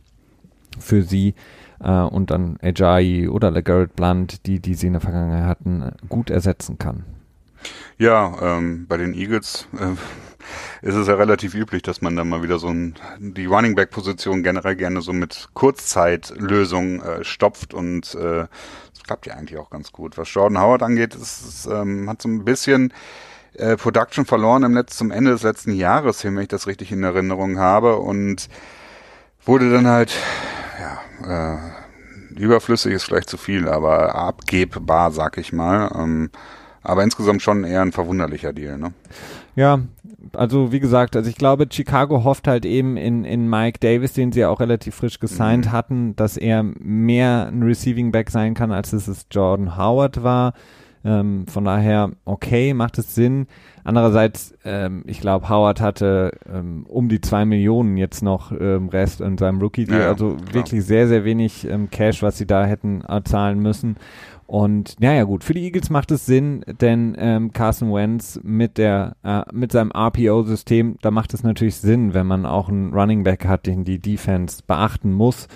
[0.79, 1.35] für sie
[1.81, 6.31] äh, und dann Ajayi oder LeGarrette Blunt, die, die sie in der Vergangenheit hatten, gut
[6.31, 7.05] ersetzen kann.
[7.99, 12.43] Ja, ähm, bei den Eagles äh, ist es ja relativ üblich, dass man dann mal
[12.43, 18.15] wieder so ein, die Running Back Position generell gerne so mit Kurzzeitlösungen äh, stopft und
[18.15, 18.47] äh,
[18.93, 20.19] das klappt ja eigentlich auch ganz gut.
[20.19, 22.93] Was Jordan Howard angeht, ist, ist ähm, hat so ein bisschen
[23.55, 27.03] äh, Production verloren im Letz zum Ende des letzten Jahres wenn ich das richtig in
[27.03, 28.49] Erinnerung habe und
[29.45, 30.13] wurde dann halt
[30.81, 35.91] ja, äh, überflüssig ist vielleicht zu viel, aber abgebbar, sag ich mal.
[35.95, 36.31] Ähm,
[36.83, 38.93] aber insgesamt schon eher ein verwunderlicher Deal, ne?
[39.55, 39.81] Ja,
[40.33, 44.33] also wie gesagt, also ich glaube, Chicago hofft halt eben in, in Mike Davis, den
[44.33, 45.73] sie ja auch relativ frisch gesigned mhm.
[45.73, 50.55] hatten, dass er mehr ein Receiving Back sein kann, als es es Jordan Howard war.
[51.05, 53.47] Ähm, von daher, okay, macht es Sinn.
[53.83, 59.21] Andererseits, ähm, ich glaube, Howard hatte ähm, um die zwei Millionen jetzt noch ähm, Rest
[59.21, 60.01] in seinem Rookie-Deal.
[60.01, 60.55] Ja, also klar.
[60.55, 63.97] wirklich sehr, sehr wenig ähm, Cash, was sie da hätten äh, zahlen müssen.
[64.53, 69.17] Und naja gut, für die Eagles macht es Sinn, denn ähm, Carson Wentz mit der
[69.25, 73.47] äh, mit seinem RPO-System, da macht es natürlich Sinn, wenn man auch einen Running Back
[73.47, 75.49] hat, den die Defense beachten muss.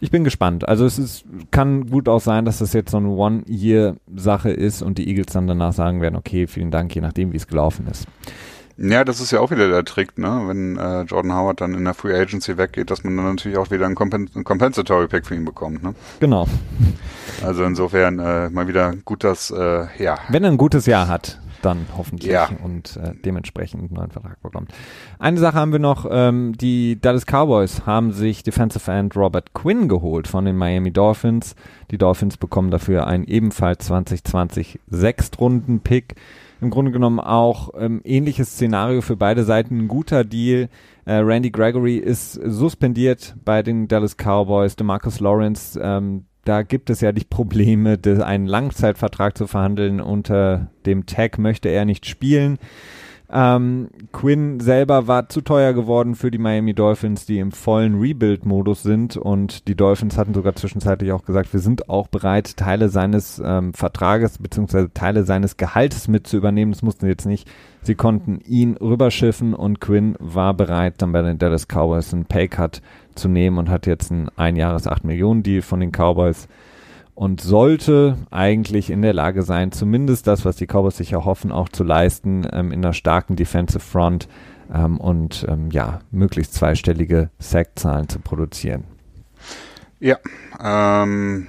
[0.00, 0.66] Ich bin gespannt.
[0.66, 4.96] Also es ist, kann gut auch sein, dass das jetzt so eine One-Year-Sache ist und
[4.96, 8.06] die Eagles dann danach sagen werden, okay, vielen Dank, je nachdem, wie es gelaufen ist.
[8.76, 10.42] Ja, das ist ja auch wieder der Trick, ne?
[10.46, 13.70] Wenn äh, Jordan Howard dann in der Free Agency weggeht, dass man dann natürlich auch
[13.70, 15.94] wieder einen, Compens einen Compensatory Pick für ihn bekommt, ne?
[16.20, 16.48] Genau.
[17.44, 20.18] Also insofern äh, mal wieder gut, dass äh, ja.
[20.28, 22.48] Wenn er ein gutes Jahr hat, dann hoffentlich ja.
[22.62, 24.72] und äh, dementsprechend einen neuen Vertrag bekommt.
[25.18, 29.88] Eine Sache haben wir noch, ähm, die Dallas Cowboys haben sich Defensive End Robert Quinn
[29.88, 31.54] geholt von den Miami Dolphins.
[31.90, 36.16] Die Dolphins bekommen dafür einen ebenfalls 2020 Sechstrunden-Pick
[36.64, 39.78] im Grunde genommen auch ähm, ähnliches Szenario für beide Seiten.
[39.78, 40.68] Ein guter Deal.
[41.04, 44.74] Äh, Randy Gregory ist suspendiert bei den Dallas Cowboys.
[44.74, 50.00] DeMarcus Lawrence, ähm, da gibt es ja die Probleme, einen Langzeitvertrag zu verhandeln.
[50.00, 52.58] Unter dem Tag möchte er nicht spielen.
[53.36, 58.84] Ähm, Quinn selber war zu teuer geworden für die Miami Dolphins, die im vollen Rebuild-Modus
[58.84, 63.42] sind und die Dolphins hatten sogar zwischenzeitlich auch gesagt, wir sind auch bereit, Teile seines
[63.44, 64.86] ähm, Vertrages bzw.
[64.94, 66.70] Teile seines Gehaltes mit zu übernehmen.
[66.70, 67.50] Das mussten sie jetzt nicht.
[67.82, 72.82] Sie konnten ihn rüberschiffen und Quinn war bereit, dann bei den Dallas Cowboys einen Paycut
[73.16, 76.46] zu nehmen und hat jetzt einen Einjahres 8 Millionen Deal von den Cowboys
[77.14, 81.68] und sollte eigentlich in der Lage sein, zumindest das, was die Cowboys sich erhoffen, auch
[81.68, 84.28] zu leisten, ähm, in einer starken Defensive Front
[84.72, 88.84] ähm, und ähm, ja, möglichst zweistellige Sackzahlen zu produzieren.
[90.00, 90.18] Ja,
[90.62, 91.46] ähm,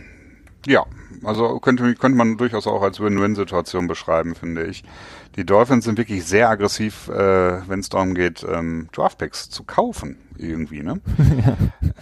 [0.68, 0.86] ja,
[1.24, 4.84] also könnte, könnte man durchaus auch als Win-Win-Situation beschreiben, finde ich.
[5.36, 10.18] Die Dolphins sind wirklich sehr aggressiv, äh, wenn es darum geht, ähm, Draftpicks zu kaufen,
[10.38, 11.02] irgendwie, ne?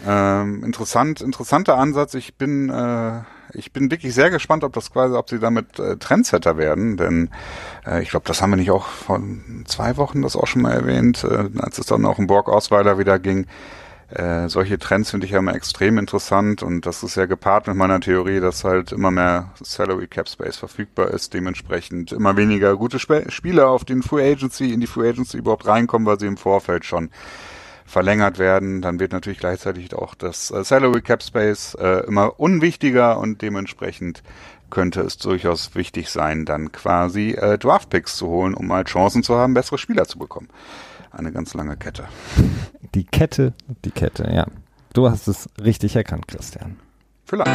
[0.06, 0.41] ja.
[0.41, 2.14] ähm, interessant, interessanter Ansatz.
[2.14, 3.22] Ich bin äh,
[3.54, 7.30] ich bin wirklich sehr gespannt, ob das quasi, ob sie damit äh, Trendsetter werden, denn
[7.86, 9.22] äh, ich glaube, das haben wir nicht auch vor
[9.66, 12.97] zwei Wochen das auch schon mal erwähnt, äh, als es dann auch im Borg Osweiler
[12.97, 13.47] wieder ging.
[14.10, 17.76] Äh, solche Trends finde ich ja immer extrem interessant und das ist ja gepaart mit
[17.76, 22.97] meiner Theorie, dass halt immer mehr Salary Cap Space verfügbar ist, dementsprechend immer weniger gute
[23.01, 26.38] Sp Spieler auf den Free Agency, in die Free Agency überhaupt reinkommen, weil sie im
[26.38, 27.10] Vorfeld schon
[27.93, 33.19] verlängert werden, dann wird natürlich gleichzeitig auch das äh, Salary Cap Space äh, immer unwichtiger
[33.19, 34.23] und dementsprechend
[34.69, 39.35] könnte es durchaus wichtig sein, dann quasi äh, Draftpicks zu holen, um mal Chancen zu
[39.35, 40.49] haben, bessere Spieler zu bekommen.
[41.11, 42.05] Eine ganz lange Kette.
[42.95, 43.53] Die Kette,
[43.85, 44.47] die Kette, ja.
[44.93, 46.79] Du hast es richtig erkannt, Christian.
[47.25, 47.49] Vielleicht.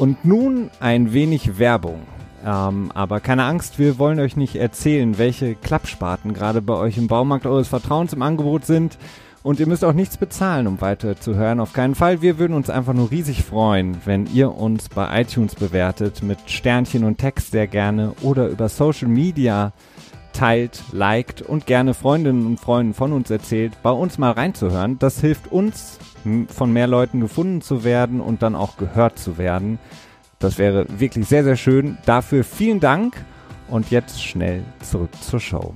[0.00, 2.00] Und nun ein wenig Werbung.
[2.42, 7.06] Ähm, aber keine Angst, wir wollen euch nicht erzählen, welche Klappspaten gerade bei euch im
[7.06, 8.96] Baumarkt eures Vertrauens im Angebot sind.
[9.42, 11.60] Und ihr müsst auch nichts bezahlen, um weiter zu hören.
[11.60, 12.22] Auf keinen Fall.
[12.22, 17.04] Wir würden uns einfach nur riesig freuen, wenn ihr uns bei iTunes bewertet mit Sternchen
[17.04, 19.74] und Text sehr gerne oder über Social Media
[20.32, 24.98] teilt, liked und gerne Freundinnen und Freunden von uns erzählt, bei uns mal reinzuhören.
[24.98, 25.98] Das hilft uns,
[26.48, 29.78] von mehr Leuten gefunden zu werden und dann auch gehört zu werden.
[30.38, 31.98] Das wäre wirklich sehr, sehr schön.
[32.06, 33.24] Dafür vielen Dank
[33.68, 35.74] und jetzt schnell zurück zur Show.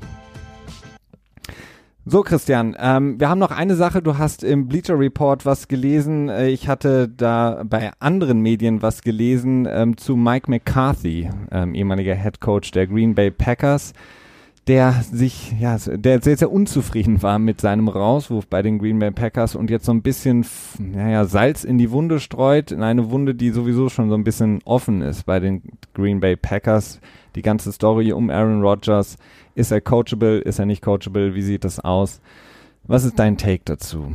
[2.06, 4.02] So, Christian, ähm, wir haben noch eine Sache.
[4.02, 6.28] Du hast im Bleacher Report was gelesen.
[6.28, 12.14] Äh, ich hatte da bei anderen Medien was gelesen ähm, zu Mike McCarthy, ähm, ehemaliger
[12.14, 13.94] Head Coach der Green Bay Packers
[14.66, 19.10] der sich, ja, der sehr, sehr unzufrieden war mit seinem Rauswurf bei den Green Bay
[19.10, 20.46] Packers und jetzt so ein bisschen,
[20.78, 24.60] naja, Salz in die Wunde streut, in eine Wunde, die sowieso schon so ein bisschen
[24.64, 25.62] offen ist bei den
[25.92, 27.00] Green Bay Packers.
[27.34, 29.18] Die ganze Story um Aaron Rodgers.
[29.54, 30.38] Ist er coachable?
[30.38, 31.34] Ist er nicht coachable?
[31.34, 32.20] Wie sieht das aus?
[32.84, 34.12] Was ist dein Take dazu?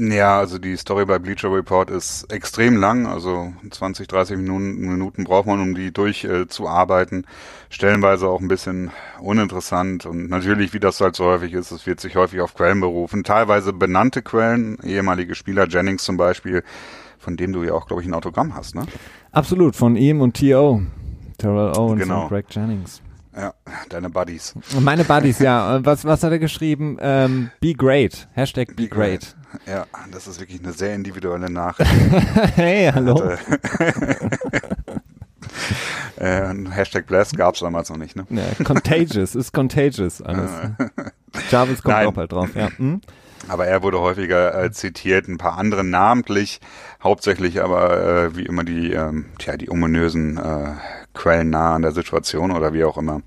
[0.00, 5.24] Ja, also die Story bei Bleacher Report ist extrem lang, also 20, 30 Minuten, Minuten
[5.24, 7.24] braucht man, um die durchzuarbeiten.
[7.24, 7.26] Äh,
[7.68, 11.98] Stellenweise auch ein bisschen uninteressant und natürlich, wie das halt so häufig ist, es wird
[11.98, 13.24] sich häufig auf Quellen berufen.
[13.24, 16.62] Teilweise benannte Quellen, ehemalige Spieler, Jennings zum Beispiel,
[17.18, 18.86] von dem du ja auch, glaube ich, ein Autogramm hast, ne?
[19.32, 20.80] Absolut, von ihm und T.O.
[21.38, 22.22] Terrell Owens genau.
[22.22, 23.02] und Greg Jennings.
[23.38, 23.54] Ja,
[23.88, 24.54] deine Buddies.
[24.80, 25.78] Meine Buddies, ja.
[25.84, 26.98] Was, was hat er geschrieben?
[27.00, 28.26] Ähm, be great.
[28.32, 29.20] Hashtag be, be great.
[29.20, 29.36] great.
[29.66, 31.88] Ja, das ist wirklich eine sehr individuelle Nachricht.
[32.56, 33.22] hey, hallo.
[36.16, 38.26] äh, Hashtag Bless gab es damals noch nicht, ne?
[38.30, 40.50] Ja, contagious, ist contagious alles.
[41.50, 42.08] Jarvis kommt Nein.
[42.08, 42.70] auch bald drauf, ja.
[42.76, 43.00] Hm?
[43.46, 46.60] Aber er wurde häufiger äh, zitiert, ein paar andere namentlich,
[47.02, 50.72] hauptsächlich aber äh, wie immer die, ähm, tja, die ominösen äh,
[51.14, 53.22] Quellen nah an der Situation oder wie auch immer.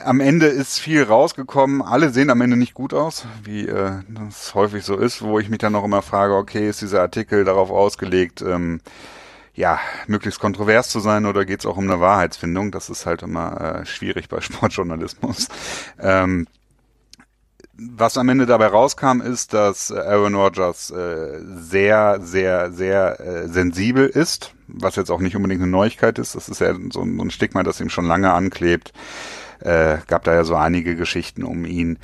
[0.00, 1.82] Am Ende ist viel rausgekommen.
[1.82, 5.48] Alle sehen am Ende nicht gut aus, wie äh, das häufig so ist, wo ich
[5.48, 8.80] mich dann noch immer frage, okay, ist dieser Artikel darauf ausgelegt, ähm,
[9.54, 12.70] ja, möglichst kontrovers zu sein oder geht es auch um eine Wahrheitsfindung?
[12.72, 15.48] Das ist halt immer äh, schwierig bei Sportjournalismus.
[15.98, 16.46] Ähm,
[17.80, 24.06] was am Ende dabei rauskam, ist, dass Aaron Rodgers äh, sehr, sehr, sehr äh, sensibel
[24.06, 26.34] ist, was jetzt auch nicht unbedingt eine Neuigkeit ist.
[26.34, 28.92] Das ist ja so, so ein Stigma, das ihm schon lange anklebt.
[29.60, 31.98] Äh, gab da ja so einige Geschichten um ihn,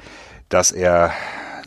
[0.49, 1.13] dass er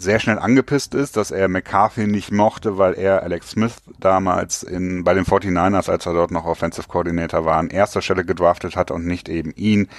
[0.02, 5.04] sehr schnell angepisst ist, dass er McCarthy nicht mochte, weil er Alex Smith damals in,
[5.04, 8.92] bei den 49ers, als er dort noch Offensive Coordinator war, an erster Stelle gedraftet hat
[8.92, 9.90] und nicht eben ihn.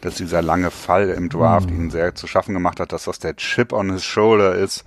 [0.00, 1.76] Dass dieser lange Fall im Draft mhm.
[1.76, 4.84] ihn sehr zu schaffen gemacht hat, dass das der Chip on his shoulder ist.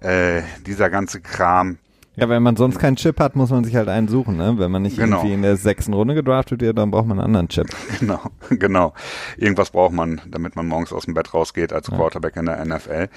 [0.00, 1.78] Äh, dieser ganze Kram.
[2.20, 4.54] Ja, wenn man sonst keinen Chip hat, muss man sich halt einen suchen, ne?
[4.58, 5.16] Wenn man nicht genau.
[5.16, 7.66] irgendwie in der sechsten Runde gedraftet wird, dann braucht man einen anderen Chip.
[7.98, 8.94] Genau, genau.
[9.38, 12.40] Irgendwas braucht man, damit man morgens aus dem Bett rausgeht als Quarterback ja.
[12.40, 13.08] in der NFL.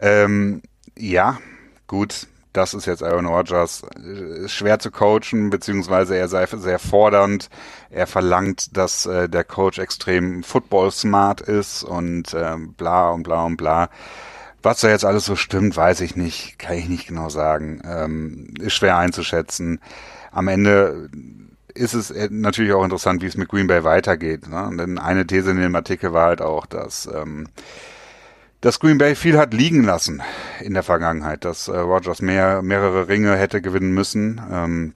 [0.00, 0.62] Ähm,
[0.96, 1.38] ja,
[1.88, 2.28] gut.
[2.52, 3.82] Das ist jetzt Aaron Rodgers.
[4.04, 7.48] Ist schwer zu coachen, beziehungsweise er sei sehr fordernd.
[7.88, 13.44] Er verlangt, dass äh, der Coach extrem football smart ist und äh, bla und bla
[13.44, 13.88] und bla.
[14.62, 17.82] Was da jetzt alles so stimmt, weiß ich nicht, kann ich nicht genau sagen.
[17.84, 19.80] Ähm, ist schwer einzuschätzen.
[20.30, 21.10] Am Ende
[21.74, 24.48] ist es äh, natürlich auch interessant, wie es mit Green Bay weitergeht.
[24.48, 24.70] Ne?
[24.78, 27.48] Denn eine These in dem Artikel war halt auch, dass, ähm,
[28.60, 30.22] dass Green Bay viel hat liegen lassen
[30.60, 34.40] in der Vergangenheit, dass äh, Rogers mehr, mehrere Ringe hätte gewinnen müssen.
[34.50, 34.94] Ähm,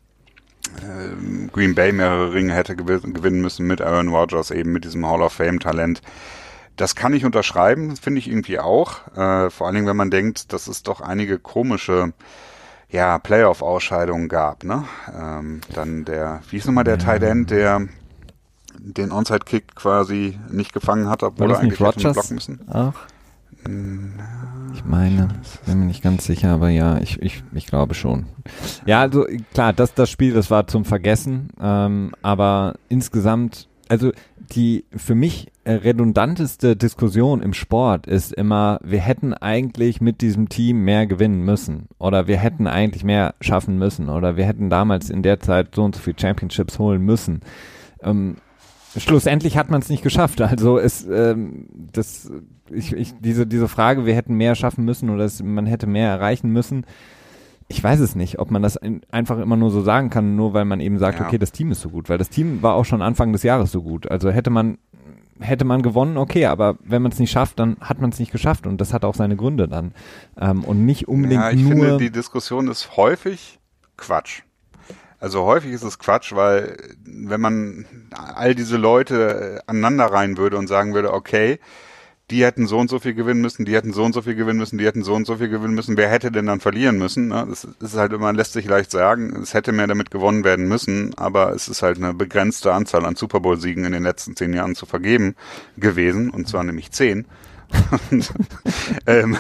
[0.76, 5.22] äh, Green Bay mehrere Ringe hätte gewinnen müssen mit Aaron Rodgers, eben mit diesem Hall
[5.22, 6.02] of Fame Talent.
[6.76, 9.06] Das kann ich unterschreiben, finde ich irgendwie auch.
[9.16, 12.12] Äh, vor allen Dingen, wenn man denkt, dass es doch einige komische
[12.90, 14.64] ja, Playoff-Ausscheidungen gab.
[14.64, 14.84] Ne?
[15.12, 17.04] Ähm, dann der, wie ist nochmal der ja.
[17.04, 17.88] Tight End, der
[18.78, 22.68] den Onside-Kick quasi nicht gefangen hat, obwohl er eigentlich hätte blocken müssen.
[22.68, 22.94] Auch?
[24.74, 25.28] Ich meine,
[25.64, 28.26] bin mir nicht ganz sicher, aber ja, ich, ich, ich glaube schon.
[28.84, 34.12] Ja, also klar, das, das Spiel, das war zum Vergessen, ähm, aber insgesamt, also
[34.50, 40.84] die für mich redundanteste Diskussion im Sport ist immer, wir hätten eigentlich mit diesem Team
[40.84, 45.22] mehr gewinnen müssen oder wir hätten eigentlich mehr schaffen müssen oder wir hätten damals in
[45.22, 47.40] der Zeit so und so viele Championships holen müssen.
[48.02, 48.36] Ähm,
[48.96, 50.40] schlussendlich hat man es nicht geschafft.
[50.40, 52.30] Also es, ähm, das,
[52.70, 56.08] ich, ich, diese, diese Frage, wir hätten mehr schaffen müssen oder es, man hätte mehr
[56.08, 56.84] erreichen müssen.
[57.68, 60.54] Ich weiß es nicht, ob man das in, einfach immer nur so sagen kann, nur
[60.54, 61.26] weil man eben sagt, Ja.
[61.26, 63.72] okay, das Team ist so gut, weil das Team war auch schon Anfang des Jahres
[63.72, 64.08] so gut.
[64.10, 64.78] Also hätte man
[65.38, 68.32] hätte man gewonnen, okay, aber wenn man es nicht schafft, dann hat man es nicht
[68.32, 69.92] geschafft und das hat auch seine Gründe dann
[70.40, 71.72] ähm, und nicht unbedingt Ja, ich nur.
[71.72, 73.58] finde, die Diskussion ist häufig
[73.98, 74.42] Quatsch.
[75.18, 80.56] Also häufig ist es Quatsch, weil wenn man all diese Leute äh, aneinander rein würde
[80.56, 81.58] und sagen würde, okay,
[82.30, 84.58] die hätten so und so viel gewinnen müssen, die hätten so und so viel gewinnen
[84.58, 87.28] müssen, die hätten so und so viel gewinnen müssen, wer hätte denn dann verlieren müssen?
[87.28, 87.46] Ne?
[87.48, 91.14] Das ist halt immer, lässt sich leicht sagen, es hätte mehr damit gewonnen werden müssen,
[91.16, 94.74] aber es ist halt eine begrenzte Anzahl an Super Bowl-Siegen in den letzten zehn Jahren
[94.74, 95.36] zu vergeben
[95.76, 97.26] gewesen, und zwar nämlich zehn.
[99.06, 99.36] Ähm,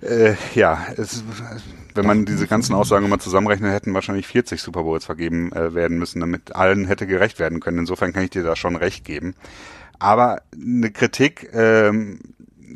[0.00, 1.24] äh, ja, es,
[1.94, 5.98] wenn man diese ganzen Aussagen immer zusammenrechnet, hätten wahrscheinlich 40 Super Bowls vergeben äh, werden
[5.98, 7.78] müssen, damit allen hätte gerecht werden können.
[7.78, 9.34] Insofern kann ich dir da schon recht geben.
[9.98, 12.20] Aber eine Kritik, ähm,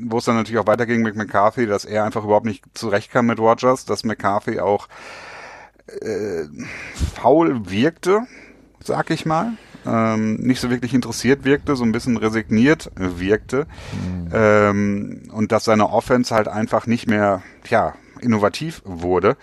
[0.04, 3.38] wo es dann natürlich auch weiterging mit McCarthy, dass er einfach überhaupt nicht zurechtkam mit
[3.38, 4.88] Rogers, dass McCarthy auch
[5.86, 6.44] äh,
[7.14, 8.22] faul wirkte,
[8.82, 9.52] sag ich mal.
[9.84, 13.66] Ähm, nicht so wirklich interessiert wirkte, so ein bisschen resigniert wirkte.
[14.32, 19.36] Ähm, und dass seine Offense halt einfach nicht mehr, tja, innovativ wurde.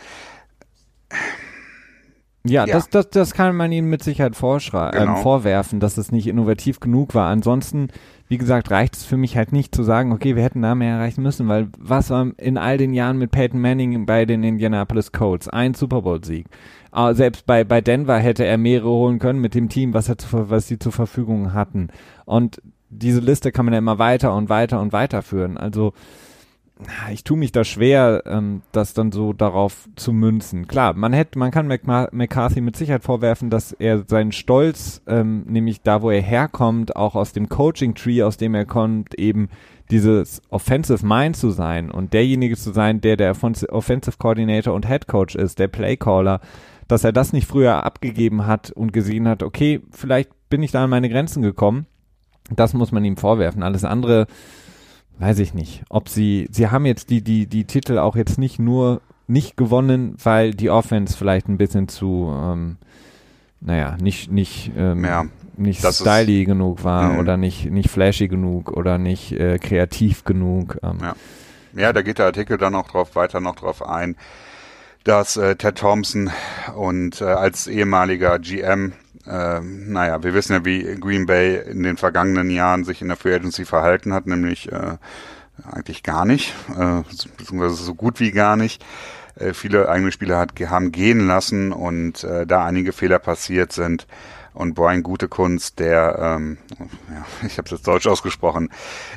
[2.49, 2.73] Ja, Ja.
[2.75, 5.15] Das, das, das kann man ihnen mit Sicherheit vorschrei- Genau.
[5.17, 7.29] ähm, vorwerfen, dass es nicht innovativ genug war.
[7.29, 7.87] Ansonsten,
[8.27, 10.95] wie gesagt, reicht es für mich halt nicht zu sagen, okay, wir hätten da mehr
[10.95, 15.11] erreichen müssen, weil was war in all den Jahren mit Peyton Manning bei den Indianapolis
[15.11, 15.47] Colts?
[15.47, 16.45] Ein Super Bowl-Sieg.
[16.91, 20.17] Ah, selbst bei, bei Denver hätte er mehrere holen können mit dem Team, was, er
[20.17, 21.89] zu, was sie zur Verfügung hatten.
[22.25, 25.57] Und diese Liste kann man ja immer weiter und weiter und weiter führen.
[25.57, 25.93] Also,
[27.11, 30.67] ich tue mich da schwer, ähm, das dann so darauf zu münzen.
[30.67, 35.81] Klar, man hätte, man kann McCarthy mit Sicherheit vorwerfen, dass er seinen Stolz, ähm, nämlich
[35.81, 39.49] da, wo er herkommt, auch aus dem Coaching-Tree, aus dem er kommt, eben
[39.91, 44.87] dieses Offensive Mind zu sein und derjenige zu sein, der der Offens- Offensive Coordinator und
[44.87, 46.39] Head Coach ist, der Playcaller,
[46.87, 50.83] dass er das nicht früher abgegeben hat und gesehen hat, okay, vielleicht bin ich da
[50.83, 51.87] an meine Grenzen gekommen.
[52.55, 53.61] Das muss man ihm vorwerfen.
[53.63, 54.25] Alles andere,
[55.19, 58.57] weiß ich nicht, ob sie, sie haben jetzt die, die, die Titel auch jetzt nicht
[58.59, 62.77] nur nicht gewonnen, weil die Offense vielleicht ein bisschen zu, ähm,
[63.61, 67.19] naja, nicht, nicht, ähm, Ja, nicht styly genug war Mhm.
[67.19, 70.79] oder nicht, nicht flashy genug oder nicht äh, kreativ genug.
[70.81, 71.15] Ähm, Ja.
[71.75, 74.15] Ja, da geht der Artikel dann auch drauf, weiter noch drauf ein,
[75.03, 76.31] dass äh, Ted Thompson
[76.75, 78.93] und äh, als ehemaliger GM,
[79.29, 83.17] äh, naja, wir wissen ja, wie Green Bay in den vergangenen Jahren sich in der
[83.17, 84.97] Free Agency verhalten hat, nämlich äh,
[85.71, 87.03] eigentlich gar nicht, äh,
[87.37, 88.83] beziehungsweise so gut wie gar nicht.
[89.35, 94.07] Äh, viele eigene Spieler hat, haben gehen lassen und äh, da einige Fehler passiert sind.
[94.53, 98.69] Und Brian Gutekunst, der, ähm, ja, ich habe es jetzt deutsch ausgesprochen,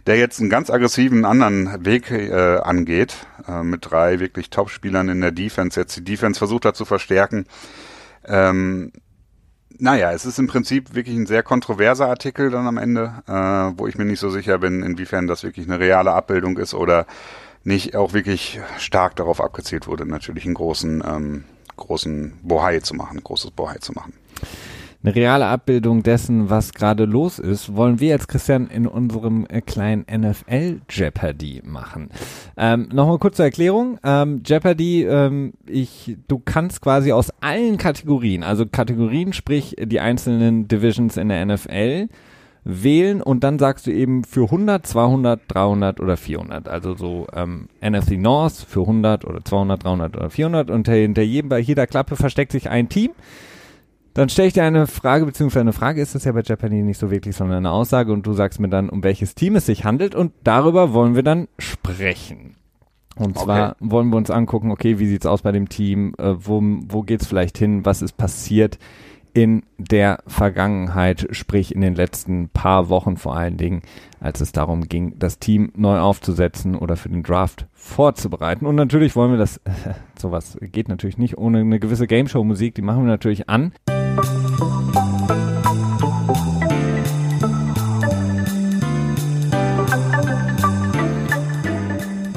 [0.07, 5.21] der jetzt einen ganz aggressiven anderen Weg äh, angeht, äh, mit drei wirklich Top-Spielern in
[5.21, 7.47] der Defense, jetzt die Defense versucht hat zu verstärken.
[8.25, 8.93] Ähm,
[9.79, 13.87] naja, es ist im Prinzip wirklich ein sehr kontroverser Artikel dann am Ende, äh, wo
[13.87, 17.07] ich mir nicht so sicher bin, inwiefern das wirklich eine reale Abbildung ist oder
[17.65, 21.45] nicht auch wirklich stark darauf abgezielt wurde, natürlich einen großen, ähm,
[21.77, 24.13] großen Bohai zu machen, großes Bohai zu machen.
[25.05, 29.61] Eine reale Abbildung dessen, was gerade los ist, wollen wir jetzt Christian in unserem äh,
[29.61, 32.11] kleinen NFL Jeopardy machen.
[32.57, 33.99] Ähm, Nochmal kurz zur Erklärung.
[34.05, 40.69] Ähm, Jeopardy, ähm, ich, du kannst quasi aus allen Kategorien, also Kategorien, sprich die einzelnen
[40.69, 42.09] Divisions in der NFL,
[42.65, 46.69] wählen und dann sagst du eben für 100, 200, 300 oder 400.
[46.69, 51.49] Also so ähm, NFC North für 100 oder 200, 300 oder 400 und hinter jedem,
[51.49, 53.11] bei jeder Klappe versteckt sich ein Team.
[54.15, 56.99] Dann stelle ich dir eine Frage, beziehungsweise eine Frage ist das ja bei Jeopardy nicht
[56.99, 59.85] so wirklich, sondern eine Aussage und du sagst mir dann, um welches Team es sich
[59.85, 62.57] handelt und darüber wollen wir dann sprechen.
[63.17, 63.45] Und Okay.
[63.45, 67.03] zwar wollen wir uns angucken, okay, wie sieht's aus bei dem Team, äh, wo, wo
[67.03, 68.79] geht's vielleicht hin, was ist passiert
[69.35, 73.81] in der Vergangenheit, sprich in den letzten paar Wochen vor allen Dingen,
[74.21, 78.67] als es darum ging, das Team neu aufzusetzen oder für den Draft vorzubereiten.
[78.67, 79.59] Und natürlich wollen wir das,
[80.19, 83.73] sowas geht natürlich nicht ohne eine gewisse Gameshow-Musik, die machen wir natürlich an.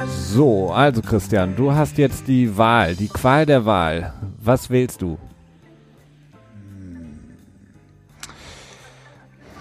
[0.08, 4.14] So, also Christian, du hast jetzt die Wahl, die Qual der Wahl.
[4.42, 5.18] Was wählst du?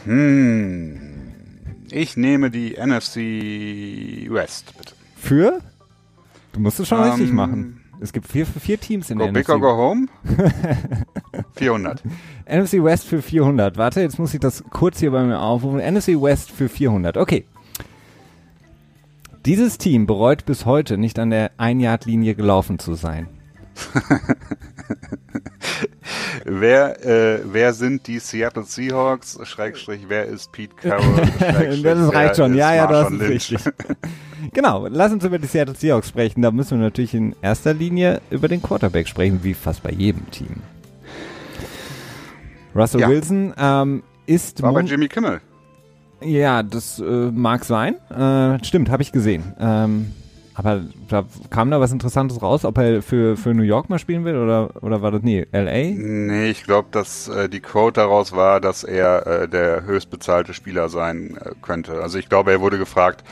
[0.04, 1.00] Hm.
[1.90, 3.16] Ich nehme die NFC
[4.30, 4.94] West, bitte.
[5.16, 5.60] Für?
[6.52, 7.83] Du musst es schon richtig Ähm, machen.
[8.00, 9.62] Es gibt vier, vier Teams in Go der big or NFC.
[9.62, 10.06] go home?
[11.56, 12.02] 400.
[12.46, 13.76] NFC West für 400.
[13.76, 15.80] Warte, jetzt muss ich das kurz hier bei mir aufrufen.
[15.80, 17.16] NFC West für 400.
[17.16, 17.44] Okay.
[19.46, 23.28] Dieses Team bereut bis heute nicht an der Ein-Yard-Linie gelaufen zu sein.
[26.44, 29.38] wer, äh, wer sind die Seattle Seahawks?
[29.44, 31.26] Schrägstrich, wer ist Pete Carroll?
[31.82, 32.54] das reicht schon.
[32.54, 33.58] Ja, ja, das ist richtig.
[34.52, 36.42] genau, lass uns über die Seattle Seahawks sprechen.
[36.42, 40.30] Da müssen wir natürlich in erster Linie über den Quarterback sprechen, wie fast bei jedem
[40.30, 40.62] Team.
[42.74, 43.08] Russell ja.
[43.08, 44.62] Wilson ähm, ist.
[44.62, 45.40] War bei Jimmy Kimmel.
[46.20, 47.96] Ja, das äh, mag sein.
[48.10, 49.54] Äh, stimmt, habe ich gesehen.
[49.60, 50.12] Ähm,
[50.54, 54.24] aber da kam da was Interessantes raus, ob er für, für New York mal spielen
[54.24, 55.94] will oder, oder war das nie LA?
[55.96, 60.88] Nee, ich glaube, dass äh, die Quote daraus war, dass er äh, der höchstbezahlte Spieler
[60.88, 62.00] sein äh, könnte.
[62.00, 63.24] Also ich glaube, er wurde gefragt,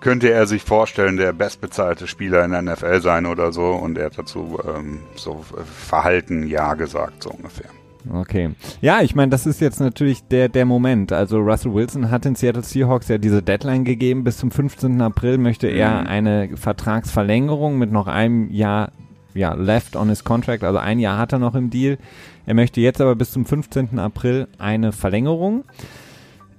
[0.00, 4.06] könnte er sich vorstellen, der bestbezahlte Spieler in der NFL sein oder so und er
[4.06, 7.70] hat dazu ähm, so äh, Verhalten ja gesagt, so ungefähr.
[8.12, 8.50] Okay.
[8.80, 11.12] Ja, ich meine, das ist jetzt natürlich der, der Moment.
[11.12, 14.24] Also Russell Wilson hat den Seattle Seahawks ja diese Deadline gegeben.
[14.24, 15.00] Bis zum 15.
[15.00, 16.06] April möchte er mhm.
[16.06, 18.92] eine Vertragsverlängerung mit noch einem Jahr
[19.34, 20.64] ja, left on his contract.
[20.64, 21.98] Also ein Jahr hat er noch im Deal.
[22.46, 23.98] Er möchte jetzt aber bis zum 15.
[23.98, 25.64] April eine Verlängerung.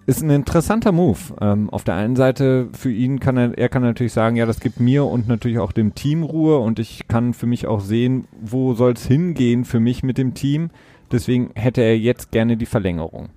[0.08, 1.18] Ist ein interessanter Move.
[1.41, 4.60] Ähm, auf der einen Seite für ihn kann er, er kann natürlich sagen, ja, das
[4.60, 8.28] gibt mir und natürlich auch dem Team Ruhe und ich kann für mich auch sehen,
[8.39, 10.70] wo soll es hingehen für mich mit dem Team.
[11.12, 13.30] Deswegen hätte er jetzt gerne die Verlängerung.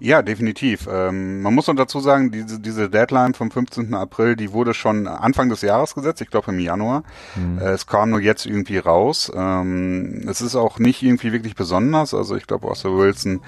[0.00, 0.88] Ja, definitiv.
[0.90, 3.94] Ähm, man muss noch dazu sagen, diese, diese Deadline vom 15.
[3.94, 7.04] April, die wurde schon Anfang des Jahres gesetzt, ich glaube im Januar.
[7.36, 7.58] Mhm.
[7.58, 9.32] Äh, es kam nur jetzt irgendwie raus.
[9.34, 12.12] Ähm, es ist auch nicht irgendwie wirklich besonders.
[12.12, 13.40] Also ich glaube, Russell Wilson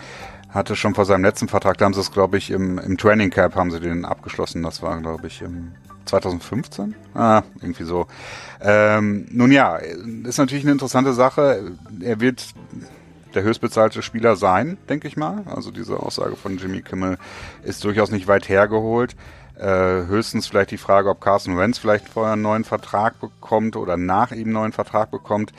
[0.49, 3.31] hatte schon vor seinem letzten Vertrag, da haben sie es, glaube ich, im, im Training
[3.31, 4.63] Camp haben sie den abgeschlossen.
[4.63, 5.73] Das war, glaube ich, im
[6.07, 6.95] 2015?
[7.15, 8.07] Ah, irgendwie so.
[8.61, 11.73] Ähm, nun ja, ist natürlich eine interessante Sache.
[12.01, 12.47] Er wird
[13.37, 15.45] der höchstbezahlte Spieler sein, denke ich mal.
[15.47, 17.19] Also diese Aussage von Jimmy Kimmel
[17.63, 19.15] ist durchaus nicht weit hergeholt.
[19.59, 23.97] Äh, höchstens vielleicht die Frage, ob Carson Wentz vielleicht vorher einen neuen Vertrag bekommt oder
[23.97, 25.53] nach ihm einen neuen Vertrag bekommt.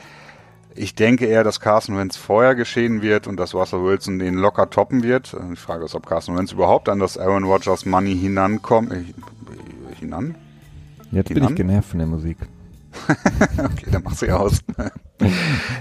[0.74, 4.70] Ich denke eher, dass Carson Wentz vorher geschehen wird und dass Russell Wilson den locker
[4.70, 5.36] toppen wird.
[5.50, 8.92] Die Frage ist, ob Carson Wentz überhaupt an das Aaron Rodgers Money hinankommt.
[8.92, 9.04] Äh,
[9.98, 10.36] hinan?
[11.10, 11.42] Jetzt hinan?
[11.42, 12.38] bin ich genervt von der Musik.
[13.58, 14.60] okay, dann mach sie aus.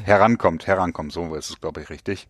[0.03, 2.27] Herankommt, herankommt, so ist es, glaube ich, richtig.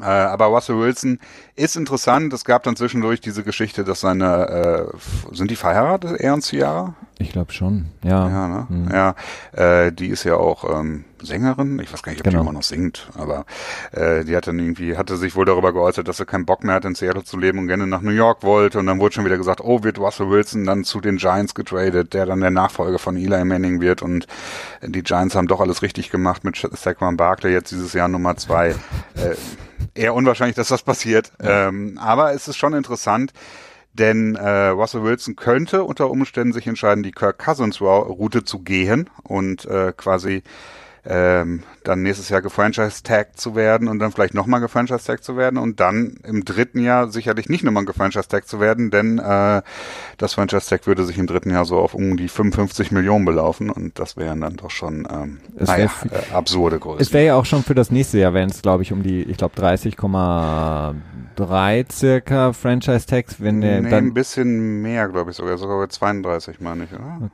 [0.00, 1.18] Äh, aber Russell Wilson
[1.54, 2.32] ist interessant.
[2.32, 6.94] Es gab dann zwischendurch diese Geschichte, dass seine, äh, sind die verheiratet, er und Ciara?
[7.18, 8.28] Ich glaube schon, ja.
[8.28, 8.66] Ja, ne?
[8.68, 8.90] Mhm.
[8.90, 9.14] ja
[9.52, 11.78] äh, die ist ja auch ähm, Sängerin.
[11.80, 12.38] Ich weiß gar nicht, ob genau.
[12.38, 13.44] die immer noch singt, aber
[13.92, 16.76] äh, die hat dann irgendwie, hatte sich wohl darüber geäußert, dass er keinen Bock mehr
[16.76, 18.78] hat, in Seattle zu leben und gerne nach New York wollte.
[18.78, 22.14] Und dann wurde schon wieder gesagt, oh, wird Russell Wilson dann zu den Giants getradet,
[22.14, 24.02] der dann der Nachfolger von Eli Manning wird.
[24.02, 24.26] Und
[24.82, 28.70] die Giants haben doch alles richtig gemacht mit Saquon Barkley, jetzt dieses Jahr Nummer zwei.
[29.14, 29.34] äh,
[29.94, 31.32] eher unwahrscheinlich, dass das passiert.
[31.42, 31.68] Ja.
[31.68, 33.32] Ähm, aber es ist schon interessant,
[33.92, 39.10] denn äh, Russell Wilson könnte unter Umständen sich entscheiden, die Kirk Cousins Route zu gehen
[39.22, 40.42] und äh, quasi
[41.04, 45.80] ähm, dann nächstes Jahr gefranchise-tagged zu werden und dann vielleicht nochmal gefranchise-tagged zu werden und
[45.80, 49.62] dann im dritten Jahr sicherlich nicht nochmal gefranchise-tagged zu werden, denn äh,
[50.18, 53.98] das Franchise-Tag würde sich im dritten Jahr so auf um die 55 Millionen belaufen und
[53.98, 57.00] das wären dann doch schon ähm, naja, äh, absurde Größen.
[57.00, 59.24] Es wäre ja auch schon für das nächste Jahr, wenn es glaube ich um die,
[59.24, 64.06] ich glaube 30,3 circa Franchise-Tags, wenn der nee, dann...
[64.06, 67.22] ein bisschen mehr glaube ich sogar, sogar bei 32 meine ich, oder?
[67.22, 67.32] Okay,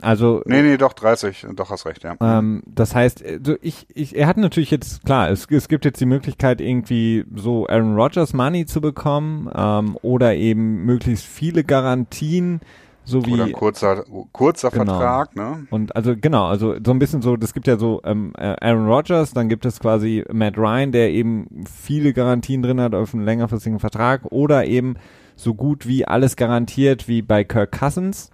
[0.00, 0.42] also...
[0.46, 2.16] Nee, nee, doch 30, doch hast recht, ja.
[2.20, 6.00] Ähm, das heißt, also ich, ich, er hat natürlich jetzt, klar, es, es gibt jetzt
[6.00, 12.60] die Möglichkeit, irgendwie so Aaron Rodgers Money zu bekommen ähm, oder eben möglichst viele Garantien.
[13.08, 14.98] So wie, Oder ein kurzer, kurzer genau.
[14.98, 15.68] Vertrag, ne?
[15.70, 19.32] Und also genau, also so ein bisschen so, das gibt ja so ähm, Aaron Rodgers,
[19.32, 23.78] dann gibt es quasi Matt Ryan, der eben viele Garantien drin hat auf einen längerfristigen
[23.78, 24.96] Vertrag oder eben
[25.36, 28.30] so gut wie alles garantiert wie bei Kirk Cousins.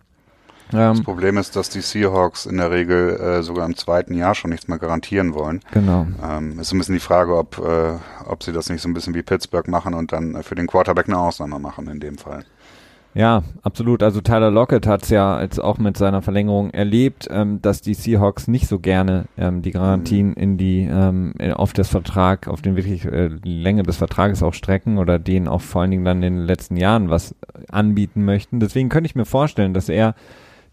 [0.72, 4.34] Ähm, das Problem ist, dass die Seahawks in der Regel äh, sogar im zweiten Jahr
[4.34, 5.60] schon nichts mehr garantieren wollen.
[5.72, 6.06] Genau.
[6.22, 7.94] Ähm, ist ein bisschen die Frage, ob, äh,
[8.26, 11.08] ob sie das nicht so ein bisschen wie Pittsburgh machen und dann für den Quarterback
[11.08, 12.44] eine Ausnahme machen in dem Fall.
[13.14, 14.02] Ja, absolut.
[14.02, 17.92] Also Tyler Lockett hat es ja jetzt auch mit seiner Verlängerung erlebt, ähm, dass die
[17.92, 20.34] Seahawks nicht so gerne ähm, die Garantien mhm.
[20.34, 24.96] in die ähm, auf das Vertrag, auf den wirklich äh, Länge des Vertrages auch strecken
[24.96, 27.34] oder denen auch vor allen Dingen dann in den letzten Jahren was
[27.70, 28.60] anbieten möchten.
[28.60, 30.14] Deswegen könnte ich mir vorstellen, dass er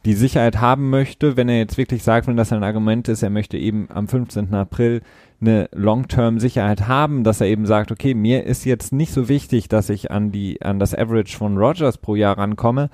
[0.06, 3.30] die Sicherheit haben möchte, wenn er jetzt wirklich sagt, wenn das ein Argument ist, er
[3.30, 4.54] möchte eben am 15.
[4.54, 5.02] April
[5.42, 9.90] eine Long-Term-Sicherheit haben, dass er eben sagt, okay, mir ist jetzt nicht so wichtig, dass
[9.90, 12.90] ich an die, an das Average von Rogers pro Jahr rankomme.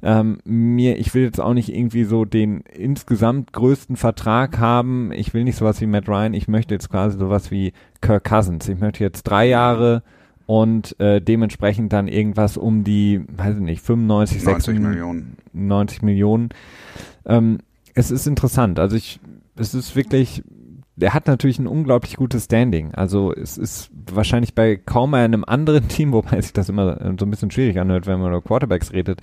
[0.00, 5.10] Ähm, mir, ich will jetzt auch nicht irgendwie so den insgesamt größten Vertrag haben.
[5.12, 6.34] Ich will nicht sowas wie Matt Ryan.
[6.34, 8.68] Ich möchte jetzt quasi sowas wie Kirk Cousins.
[8.68, 10.02] Ich möchte jetzt drei Jahre
[10.48, 15.36] und äh, dementsprechend dann irgendwas um die, weiß ich nicht, 95, 90 96 Millionen.
[15.52, 16.48] 90 Millionen.
[17.26, 17.58] Ähm,
[17.92, 18.78] es ist interessant.
[18.78, 19.20] Also ich,
[19.56, 20.42] es ist wirklich,
[20.96, 22.94] der hat natürlich ein unglaublich gutes Standing.
[22.94, 27.30] Also es ist wahrscheinlich bei kaum einem anderen Team, wobei sich das immer so ein
[27.30, 29.20] bisschen schwierig anhört, wenn man über Quarterbacks redet.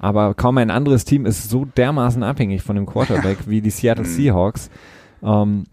[0.00, 4.06] Aber kaum ein anderes Team ist so dermaßen abhängig von dem Quarterback wie die Seattle
[4.06, 4.70] Seahawks.
[5.22, 5.64] Ähm,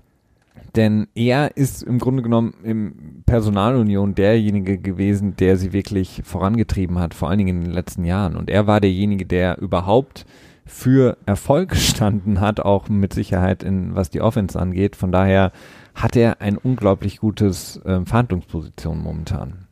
[0.76, 7.14] denn er ist im Grunde genommen im Personalunion derjenige gewesen, der sie wirklich vorangetrieben hat,
[7.14, 8.36] vor allen Dingen in den letzten Jahren.
[8.36, 10.26] Und er war derjenige, der überhaupt
[10.66, 14.96] für Erfolg gestanden hat, auch mit Sicherheit in was die Offense angeht.
[14.96, 15.52] Von daher
[15.96, 19.68] hat er ein unglaublich gutes ähm, Verhandlungsposition momentan.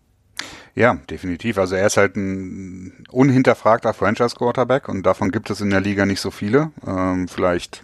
[0.76, 1.58] Ja, definitiv.
[1.58, 6.22] Also er ist halt ein unhinterfragter Franchise-Quarterback und davon gibt es in der Liga nicht
[6.22, 6.72] so viele.
[6.86, 7.84] Ähm, vielleicht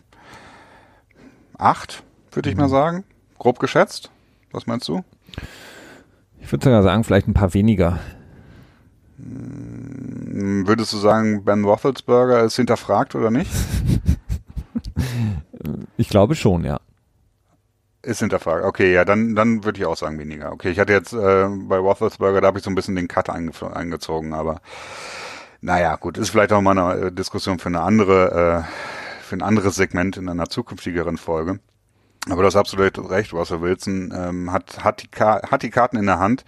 [1.57, 2.03] acht,
[2.35, 3.03] würde ich mal sagen.
[3.39, 4.11] Grob geschätzt.
[4.51, 5.03] Was meinst du?
[6.41, 7.99] Ich würde sogar sagen, vielleicht ein paar weniger.
[9.17, 13.51] Hm, Würdest du sagen, Ben Roethlisberger ist hinterfragt oder nicht?
[15.95, 16.79] Ich glaube schon, ja.
[18.01, 18.65] Ist hinterfragt.
[18.65, 20.51] Okay, ja, dann, dann würde ich auch sagen weniger.
[20.51, 23.29] Okay, ich hatte jetzt äh, bei Roethlisberger, da habe ich so ein bisschen den Cut
[23.29, 24.59] einge eingezogen, aber
[25.61, 29.41] naja, gut, ist vielleicht auch mal eine äh, Diskussion für eine andere, äh, für ein
[29.41, 31.59] anderes Segment in einer zukünftigeren Folge.
[32.29, 36.05] Aber du hast absolut recht, Russell Wilson ähm, hat, hat, die hat die Karten in
[36.05, 36.45] der Hand.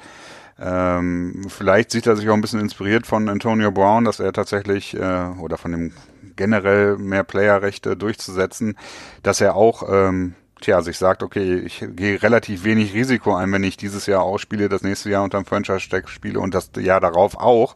[0.58, 4.96] Ähm, vielleicht sieht er sich auch ein bisschen inspiriert von Antonio Brown, dass er tatsächlich
[4.96, 5.94] äh, oder von dem
[6.38, 8.78] generell mehr Playerrechte durchzusetzen,
[9.22, 13.64] dass er auch ähm, tja, sich sagt, okay, ich gehe relativ wenig Risiko ein, wenn
[13.64, 17.76] ich dieses Jahr ausspiele, das nächste Jahr unterm Franchise-Stack spiele und das Jahr darauf auch.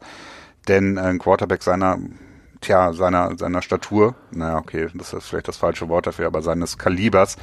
[0.68, 2.00] Denn ein Quarterback seiner,
[2.62, 6.78] tja, seiner, seiner Statur, naja, okay, das ist vielleicht das falsche Wort dafür, aber seines
[6.78, 7.38] Kalibers,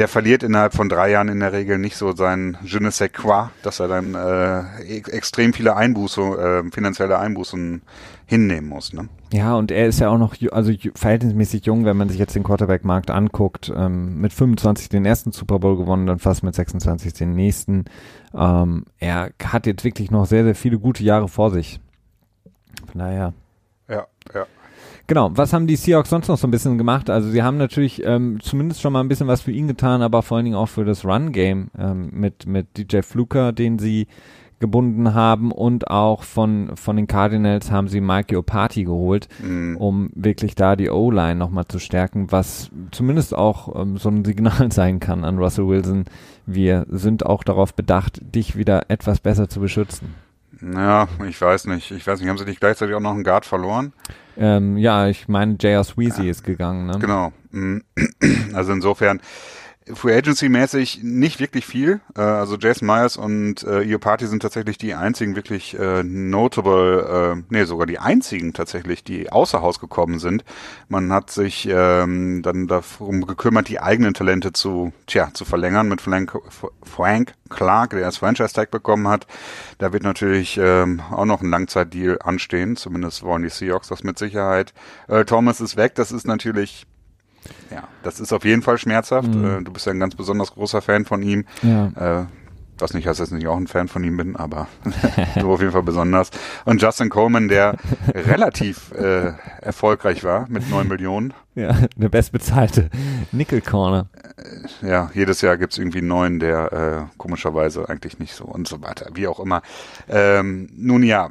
[0.00, 3.12] der verliert innerhalb von drei Jahren in der Regel nicht so sein je ne sais
[3.12, 7.82] quoi, dass er dann äh, e extrem viele Einbuße, äh, finanzielle Einbußen
[8.24, 8.94] hinnehmen muss.
[8.94, 9.10] Ne?
[9.30, 12.44] Ja, und er ist ja auch noch also verhältnismäßig jung, wenn man sich jetzt den
[12.44, 13.70] Quarterback-Markt anguckt.
[13.76, 17.84] Ähm, mit 25 den ersten Super Bowl gewonnen, dann fast mit 26 den nächsten.
[18.34, 21.78] Ähm, er hat jetzt wirklich noch sehr, sehr viele gute Jahre vor sich.
[22.90, 23.34] Von daher.
[25.10, 27.10] Genau, was haben die Seahawks sonst noch so ein bisschen gemacht?
[27.10, 30.22] Also sie haben natürlich ähm, zumindest schon mal ein bisschen was für ihn getan, aber
[30.22, 34.06] vor allen Dingen auch für das Run-Game ähm, mit, mit DJ Fluker, den sie
[34.60, 39.76] gebunden haben und auch von, von den Cardinals haben sie Mike Opati geholt, Mhm.
[39.78, 44.70] um wirklich da die O-Line nochmal zu stärken, was zumindest auch ähm, so ein Signal
[44.70, 46.04] sein kann an Russell Wilson.
[46.46, 50.14] Wir sind auch darauf bedacht, dich wieder etwas besser zu beschützen.
[50.62, 51.90] Ja, ich weiß nicht.
[51.90, 53.92] Ich weiß nicht, haben sie nicht gleichzeitig auch noch einen Guard verloren?
[54.36, 55.84] Ähm, ja, ich meine, J.R.
[55.84, 56.86] Sweezy ist gegangen.
[56.86, 56.98] Ne?
[56.98, 57.32] Genau.
[57.50, 57.84] Mhm.
[58.52, 59.20] Also insofern
[59.94, 62.00] Free Agency mäßig nicht wirklich viel.
[62.16, 67.42] Äh, also Jason Myers und äh, Iopati sind tatsächlich die einzigen wirklich äh, notable, äh,
[67.48, 70.44] nee, sogar die einzigen tatsächlich, die außer Haus gekommen sind.
[70.88, 76.00] Man hat sich ähm, dann darum gekümmert, die eigenen Talente zu, tja, zu verlängern mit
[76.00, 76.36] Frank,
[76.82, 79.26] Frank Clark, der das Franchise Tag bekommen hat.
[79.78, 82.76] Da wird natürlich ähm, auch noch ein Langzeitdeal anstehen.
[82.76, 84.72] Zumindest wollen die Seahawks das mit Sicherheit.
[85.08, 85.94] Äh, Thomas ist weg.
[85.94, 86.86] Das ist natürlich
[87.70, 89.28] ja, das ist auf jeden Fall schmerzhaft.
[89.28, 89.44] Mhm.
[89.44, 91.44] Äh, Du bist ja ein ganz besonders großer Fan von ihm.
[91.62, 92.20] Ja.
[92.20, 92.26] Äh,
[92.78, 94.66] was nicht heißt, dass ich auch ein Fan von ihm bin, aber
[95.38, 96.30] du auf jeden Fall besonders.
[96.64, 97.76] Und Justin Coleman, der
[98.14, 101.34] relativ äh, erfolgreich war mit neun Millionen.
[101.54, 102.88] Ja, der bestbezahlte
[103.32, 104.08] Nickel Corner.
[104.80, 108.80] Ja, jedes Jahr gibt's irgendwie einen neuen, der äh, komischerweise eigentlich nicht so und so
[108.82, 109.10] weiter.
[109.12, 109.60] Wie auch immer.
[110.08, 111.28] Ähm, nun ja,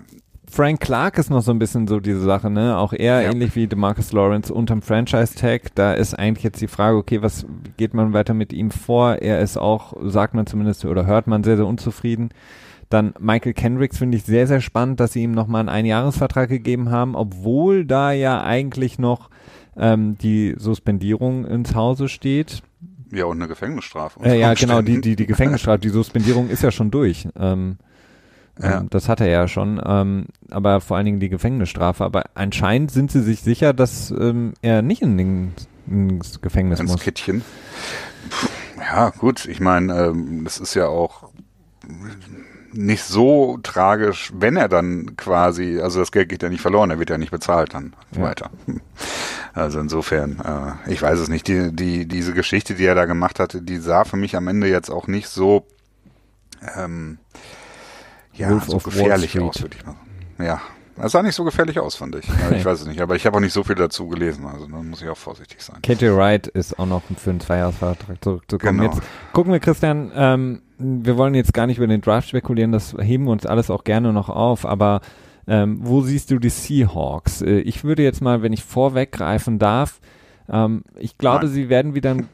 [0.52, 2.78] Frank Clark ist noch so ein bisschen so diese Sache, ne?
[2.78, 3.32] Auch er, Ja.
[3.32, 5.76] ähnlich wie DeMarcus Lawrence unterm Franchise-Tag.
[5.76, 7.46] Da ist eigentlich jetzt die Frage, okay, was
[7.78, 9.16] geht man weiter mit ihm vor?
[9.16, 12.30] Er ist auch, sagt man zumindest, oder hört man sehr, sehr unzufrieden.
[12.90, 16.90] Dann Michael Kendricks finde ich sehr, sehr spannend, dass sie ihm nochmal einen Einjahresvertrag gegeben
[16.90, 19.30] haben, obwohl da ja eigentlich noch
[19.78, 22.64] ähm, die Suspendierung ins Hause steht.
[23.12, 24.20] ja, und eine Gefängnisstrafe.
[24.24, 27.28] Äh, ja, genau, die, die, die Gefängnisstrafe, die Suspendierung ist ja schon durch.
[27.40, 27.78] Ähm,
[28.62, 28.80] Ja.
[28.80, 32.04] ähm, das hat er ja schon, ähm, aber vor allen Dingen die Gefängnisstrafe.
[32.04, 35.54] Aber anscheinend sind sie sich sicher, dass ähm, er nicht in den,
[35.88, 37.02] ins Gefängnis ins muss.
[37.02, 37.42] Kittchen.
[38.30, 38.48] Puh,
[38.82, 41.30] Ja, gut, ich meine, ähm, das ist ja auch
[42.72, 47.00] nicht so tragisch, wenn er dann quasi, also das Geld geht ja nicht verloren, er
[47.00, 48.22] wird ja nicht bezahlt dann Ja.
[48.22, 48.52] weiter.
[49.56, 53.40] Also insofern, äh, ich weiß es nicht, die, die, diese Geschichte, die er da gemacht
[53.40, 55.66] hatte, die sah für mich am Ende jetzt auch nicht so,
[56.78, 57.18] ähm,
[58.40, 60.48] ja, Wolf so of gefährlich aus, würde ich mal sagen.
[60.48, 60.62] Ja,
[61.04, 62.28] Es sah nicht so gefährlich aus, fand ich.
[62.28, 64.66] Ja, ich weiß es nicht, aber ich habe auch nicht so viel dazu gelesen, also
[64.68, 65.82] da muss ich auch vorsichtig sein.
[65.82, 68.80] KJ Wright ist auch noch für einen Zweijahresvertrag zurückzukommen.
[68.80, 68.92] Genau.
[68.92, 69.02] Jetzt
[69.34, 73.26] gucken wir, Christian, ähm, wir wollen jetzt gar nicht über den Draft spekulieren, das heben
[73.26, 75.02] wir uns alles auch gerne noch auf, aber
[75.48, 77.42] ähm, wo siehst du die Seahawks?
[77.42, 80.00] Äh, ich würde jetzt mal, wenn ich vorweggreifen darf,
[80.50, 81.54] ähm, ich glaube, Nein.
[81.54, 82.30] sie werden wieder einen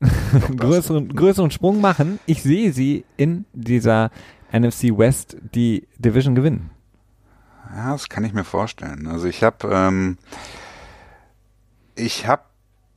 [0.56, 2.18] größeren, größeren Sprung machen.
[2.26, 4.10] Ich sehe sie in dieser
[4.52, 6.70] NFC West die Division gewinnen.
[7.74, 9.06] Ja, das kann ich mir vorstellen.
[9.06, 10.18] Also ich habe ähm,
[11.94, 12.42] ich habe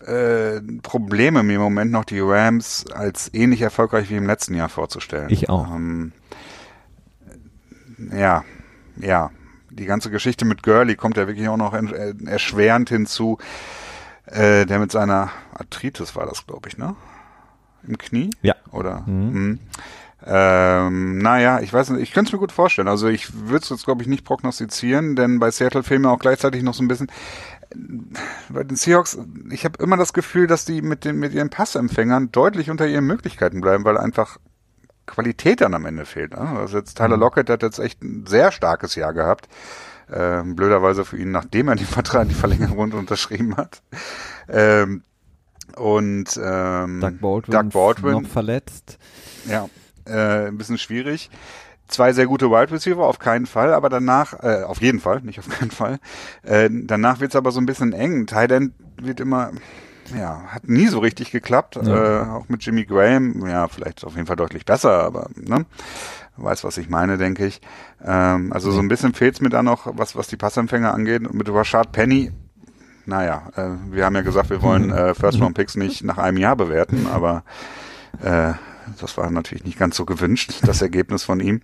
[0.05, 4.69] äh, Probleme, mir im Moment noch die Rams als ähnlich erfolgreich wie im letzten Jahr
[4.69, 5.29] vorzustellen.
[5.29, 5.73] Ich auch.
[5.73, 6.11] Ähm,
[8.11, 8.43] ja,
[8.97, 9.31] ja.
[9.69, 13.37] Die ganze Geschichte mit Gurley kommt ja wirklich auch noch erschwerend hinzu.
[14.25, 16.95] Äh, der mit seiner Arthritis war das, glaube ich, ne?
[17.85, 18.31] Im Knie?
[18.41, 18.55] Ja.
[18.71, 19.01] Oder?
[19.01, 19.59] Mhm.
[20.27, 22.87] Ähm, naja, ich weiß nicht, ich könnte es mir gut vorstellen.
[22.87, 26.19] Also ich würde es jetzt, glaube ich, nicht prognostizieren, denn bei Seattle fehlen mir auch
[26.19, 27.11] gleichzeitig noch so ein bisschen
[28.49, 29.17] bei den Seahawks,
[29.49, 33.05] ich habe immer das Gefühl, dass die mit den mit ihren Passempfängern deutlich unter ihren
[33.05, 34.37] Möglichkeiten bleiben, weil einfach
[35.05, 36.31] Qualität dann am Ende fehlt.
[36.31, 36.39] Ne?
[36.39, 37.21] Also jetzt Tyler mhm.
[37.21, 39.47] Lockett hat jetzt echt ein sehr starkes Jahr gehabt.
[40.11, 43.81] Ähm, blöderweise für ihn, nachdem er den Vertrag, die Verlängerung unterschrieben hat.
[44.47, 45.03] Ähm,
[45.75, 48.97] und ähm, Doug Baldwin, Doug Baldwin noch verletzt.
[49.47, 49.67] Ja,
[50.05, 51.29] äh, ein bisschen schwierig.
[51.87, 55.37] Zwei sehr gute Wide Receiver, auf keinen Fall, aber danach, äh, auf jeden Fall, nicht
[55.37, 55.99] auf keinen Fall.
[56.41, 58.25] Äh, danach wird's aber so ein bisschen eng.
[58.25, 59.51] Tight End wird immer,
[60.17, 61.75] ja, hat nie so richtig geklappt.
[61.75, 62.23] Ja.
[62.23, 65.65] Äh, auch mit Jimmy Graham, ja, vielleicht auf jeden Fall deutlich besser, aber ne,
[66.37, 67.61] weiß, was ich meine, denke ich.
[68.03, 71.27] Ähm, also so ein bisschen fehlt's mir da noch, was, was die Passempfänger angeht.
[71.27, 72.31] Und mit Rashad Penny,
[73.05, 76.37] naja, äh, wir haben ja gesagt, wir wollen äh, First Round Picks nicht nach einem
[76.37, 77.43] Jahr bewerten, aber
[78.23, 78.53] äh,
[78.99, 81.61] das war natürlich nicht ganz so gewünscht, das Ergebnis von ihm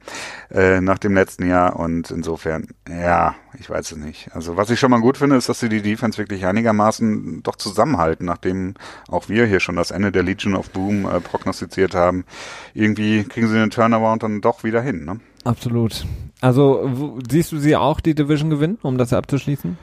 [0.49, 1.77] äh, nach dem letzten Jahr.
[1.77, 4.33] Und insofern, ja, ich weiß es nicht.
[4.33, 7.55] Also was ich schon mal gut finde, ist, dass sie die Defense wirklich einigermaßen doch
[7.55, 8.75] zusammenhalten, nachdem
[9.07, 12.25] auch wir hier schon das Ende der Legion of Boom äh, prognostiziert haben.
[12.73, 15.05] Irgendwie kriegen sie den Turnaround dann doch wieder hin.
[15.05, 15.19] Ne?
[15.43, 16.05] Absolut.
[16.39, 19.77] Also wo, siehst du sie auch die Division gewinnen, um das abzuschließen?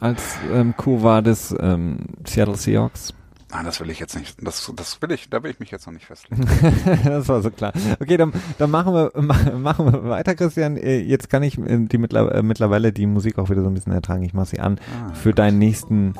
[0.00, 3.14] Als ähm, Co war des ähm, Seattle Seahawks?
[3.52, 4.36] Ah, das will ich jetzt nicht.
[4.44, 6.44] Das, das will ich, da will ich mich jetzt noch nicht festlegen.
[7.04, 7.72] das war so klar.
[8.00, 10.76] Okay, dann, dann machen wir, machen wir weiter, Christian.
[10.76, 13.92] Äh, jetzt kann ich äh, die äh, mittlerweile die Musik auch wieder so ein bisschen
[13.92, 14.24] ertragen.
[14.24, 16.14] Ich mache sie an ah, für deinen nächsten,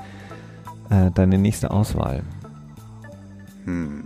[0.89, 2.22] äh, deine nächste Auswahl.
[3.64, 4.05] Hm.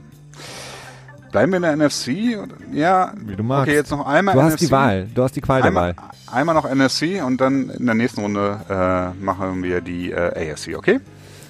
[1.31, 2.39] Bleiben wir in der NFC?
[2.73, 3.12] Ja.
[3.16, 3.68] Wie du magst.
[3.68, 4.53] Okay, jetzt noch einmal Du NFC.
[4.53, 5.09] hast die Wahl.
[5.14, 6.11] Du hast die Qual einmal, der Wahl.
[6.33, 10.77] Einmal noch NFC und dann in der nächsten Runde äh, machen wir die äh, AFC,
[10.77, 11.01] okay?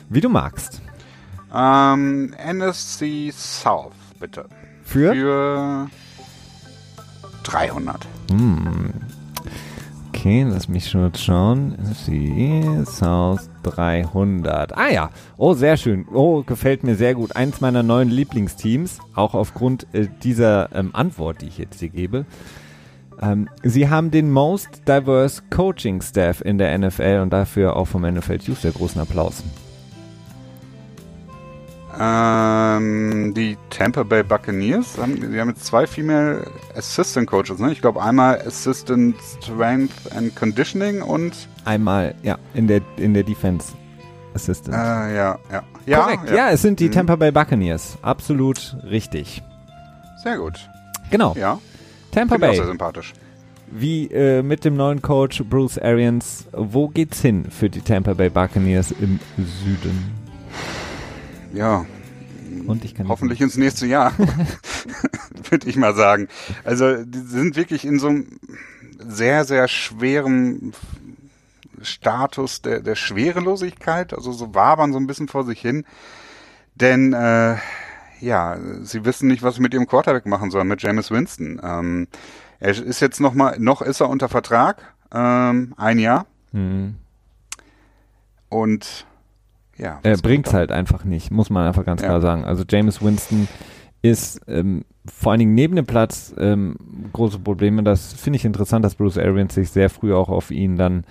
[0.08, 0.82] Wie du magst.
[1.54, 4.46] Ähm, NFC South, bitte.
[4.82, 5.14] Für?
[5.14, 5.90] Für
[7.44, 8.06] 300.
[8.30, 8.92] Hm.
[10.08, 11.76] Okay, lass mich schon schauen.
[11.82, 14.76] NFC South 300.
[14.76, 16.06] Ah ja, oh sehr schön.
[16.12, 17.36] Oh, gefällt mir sehr gut.
[17.36, 22.26] Eins meiner neuen Lieblingsteams, auch aufgrund äh, dieser ähm, Antwort, die ich jetzt hier gebe.
[23.22, 28.02] Ähm, sie haben den Most Diverse Coaching Staff in der NFL und dafür auch vom
[28.02, 29.42] NFL Tuesday großen Applaus.
[31.98, 37.72] Ähm, die Tampa Bay Buccaneers, haben, die haben jetzt zwei Female Assistant Coaches, ne?
[37.72, 41.34] Ich glaube einmal Assistant Strength and Conditioning und
[41.64, 43.72] einmal, ja, in der in der Defense
[44.34, 44.76] Assistant.
[44.76, 45.62] Äh, ja, ja.
[45.86, 46.36] ja Korrekt, ja.
[46.36, 46.92] ja, es sind die mhm.
[46.92, 47.98] Tampa Bay Buccaneers.
[48.02, 49.42] Absolut richtig.
[50.22, 50.68] Sehr gut.
[51.10, 51.34] Genau.
[51.36, 51.58] Ja.
[52.12, 52.50] Tampa Find Bay.
[52.50, 53.12] Auch sehr sympathisch.
[53.72, 58.28] Wie äh, mit dem neuen Coach Bruce Arians, wo geht's hin für die Tampa Bay
[58.28, 60.19] Buccaneers im Süden?
[61.52, 61.86] Ja.
[62.66, 64.12] Und ich kann hoffentlich ins nächste Jahr,
[65.50, 66.28] würde ich mal sagen.
[66.64, 68.26] Also die sind wirklich in so einem
[68.98, 70.72] sehr, sehr schweren
[71.82, 75.84] Status der, der Schwerelosigkeit, also so wabern so ein bisschen vor sich hin.
[76.74, 77.56] Denn äh,
[78.20, 81.60] ja, sie wissen nicht, was sie mit ihrem Quarterback machen sollen, mit James Winston.
[81.62, 82.08] Ähm,
[82.58, 86.26] er ist jetzt noch mal, noch ist er unter Vertrag, ähm, ein Jahr.
[86.52, 86.96] Mhm.
[88.48, 89.06] Und
[89.80, 92.08] ja, er bringt es halt einfach nicht, muss man einfach ganz ja.
[92.08, 92.44] klar sagen.
[92.44, 93.48] Also James Winston
[94.02, 96.76] ist ähm, vor allen Dingen neben dem Platz ähm,
[97.12, 97.82] große Probleme.
[97.82, 101.04] Das finde ich interessant, dass Bruce Arians sich sehr früh auch auf ihn dann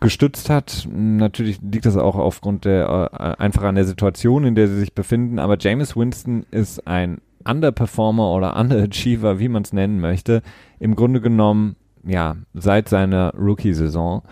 [0.00, 0.88] gestützt hat.
[0.92, 4.94] Natürlich liegt das auch aufgrund der äh, einfach an der Situation, in der sie sich
[4.94, 5.38] befinden.
[5.38, 10.42] Aber James Winston ist ein Underperformer oder Underachiever, wie man es nennen möchte.
[10.78, 14.22] Im Grunde genommen, ja, seit seiner Rookie-Saison.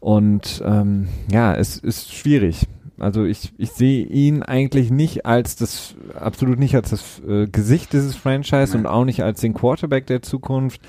[0.00, 2.66] Und ähm, ja, es ist schwierig.
[2.98, 7.92] Also ich, ich sehe ihn eigentlich nicht als das, absolut nicht als das äh, Gesicht
[7.92, 10.80] dieses Franchise und auch nicht als den Quarterback der Zukunft.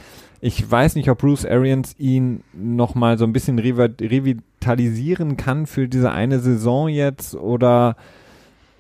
[0.42, 6.12] Ich weiß nicht, ob Bruce Arians ihn nochmal so ein bisschen revitalisieren kann für diese
[6.12, 7.96] eine Saison jetzt oder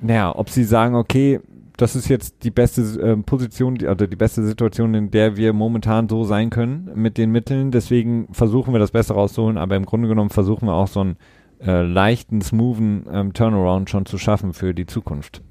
[0.01, 1.39] naja, ob sie sagen, okay,
[1.75, 5.53] das ist jetzt die beste äh, Position, die, also die beste Situation, in der wir
[5.53, 7.71] momentan so sein können mit den Mitteln.
[7.71, 11.17] Deswegen versuchen wir das Beste rauszuholen, aber im Grunde genommen versuchen wir auch so einen
[11.59, 15.41] äh, leichten, smoothen ähm, Turnaround schon zu schaffen für die Zukunft.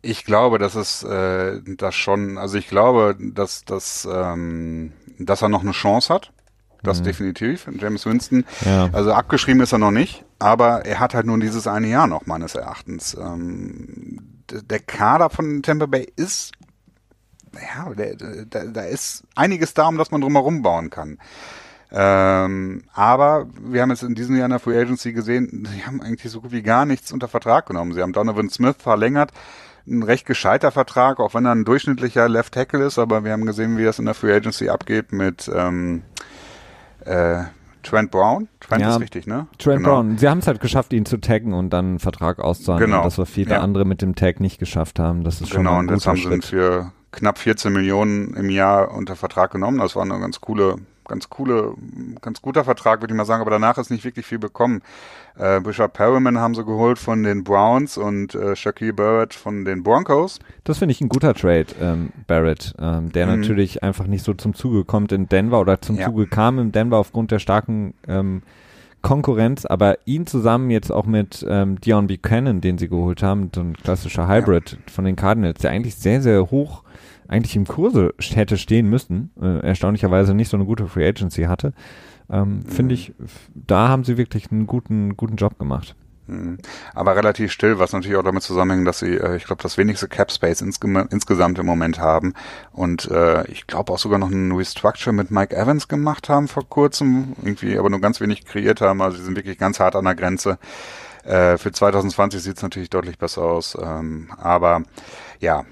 [0.00, 5.48] Ich glaube, dass es äh, das schon, also ich glaube, dass, dass, ähm, dass er
[5.48, 6.32] noch eine Chance hat.
[6.82, 7.04] Das mhm.
[7.04, 8.44] definitiv, James Winston.
[8.64, 8.88] Ja.
[8.92, 12.26] Also abgeschrieben ist er noch nicht, aber er hat halt nur dieses eine Jahr noch,
[12.26, 13.16] meines Erachtens.
[13.20, 16.52] Ähm, der Kader von Tampa Bay ist,
[17.54, 17.92] ja,
[18.48, 21.18] da, da ist einiges da, um das man drumherum bauen kann.
[21.90, 26.02] Ähm, aber wir haben jetzt in diesem Jahr in der Free Agency gesehen, sie haben
[26.02, 27.92] eigentlich so gut wie gar nichts unter Vertrag genommen.
[27.92, 29.32] Sie haben Donovan Smith verlängert,
[29.86, 33.46] ein recht gescheiter Vertrag, auch wenn er ein durchschnittlicher Left Tackle ist, aber wir haben
[33.46, 36.02] gesehen, wie das in der Free Agency abgeht mit ähm,
[37.06, 37.44] äh,
[37.82, 38.48] Trent Brown.
[38.60, 39.46] Trent ja, ist richtig, ne?
[39.58, 39.94] Trent genau.
[39.94, 40.18] Brown.
[40.18, 42.90] Sie haben es halt geschafft, ihn zu taggen und dann einen Vertrag auszuhandeln.
[42.90, 43.02] Genau.
[43.04, 43.60] Das, was viele ja.
[43.60, 45.24] andere mit dem Tag nicht geschafft haben.
[45.24, 48.34] Das ist schon genau, ein guter und jetzt haben sie ihn für knapp 14 Millionen
[48.34, 49.78] im Jahr unter Vertrag genommen.
[49.78, 50.76] Das war eine ganz coole
[51.08, 51.74] ganz coole,
[52.20, 54.82] ganz guter Vertrag, würde ich mal sagen, aber danach ist nicht wirklich viel bekommen.
[55.36, 59.82] Äh, Bishop Perriman haben sie geholt von den Browns und äh, Shaquille Barrett von den
[59.82, 60.38] Broncos.
[60.64, 63.40] Das finde ich ein guter Trade, ähm, Barrett, ähm, der mhm.
[63.40, 66.06] natürlich einfach nicht so zum Zuge kommt in Denver oder zum ja.
[66.06, 68.42] Zuge kam in Denver aufgrund der starken ähm,
[69.00, 73.60] Konkurrenz, aber ihn zusammen jetzt auch mit ähm, Dion Buchanan, den sie geholt haben, so
[73.60, 74.78] ein klassischer Hybrid ja.
[74.92, 76.82] von den Cardinals, der eigentlich sehr, sehr hoch
[77.28, 81.72] eigentlich im Kurse hätte stehen müssen, äh, erstaunlicherweise nicht so eine gute Free Agency hatte,
[82.30, 82.62] ähm, mhm.
[82.62, 83.14] finde ich,
[83.54, 85.94] da haben sie wirklich einen guten, guten Job gemacht.
[86.28, 86.58] Mhm.
[86.94, 90.08] Aber relativ still, was natürlich auch damit zusammenhängt, dass sie, äh, ich glaube, das wenigste
[90.08, 92.34] Cap Space insge insgesamt im Moment haben
[92.72, 96.68] und äh, ich glaube auch sogar noch ein Restructure mit Mike Evans gemacht haben vor
[96.68, 100.04] kurzem, irgendwie aber nur ganz wenig kreiert haben, also sie sind wirklich ganz hart an
[100.04, 100.58] der Grenze.
[101.24, 104.82] Äh, für 2020 sieht es natürlich deutlich besser aus, ähm, aber
[105.40, 105.64] ja,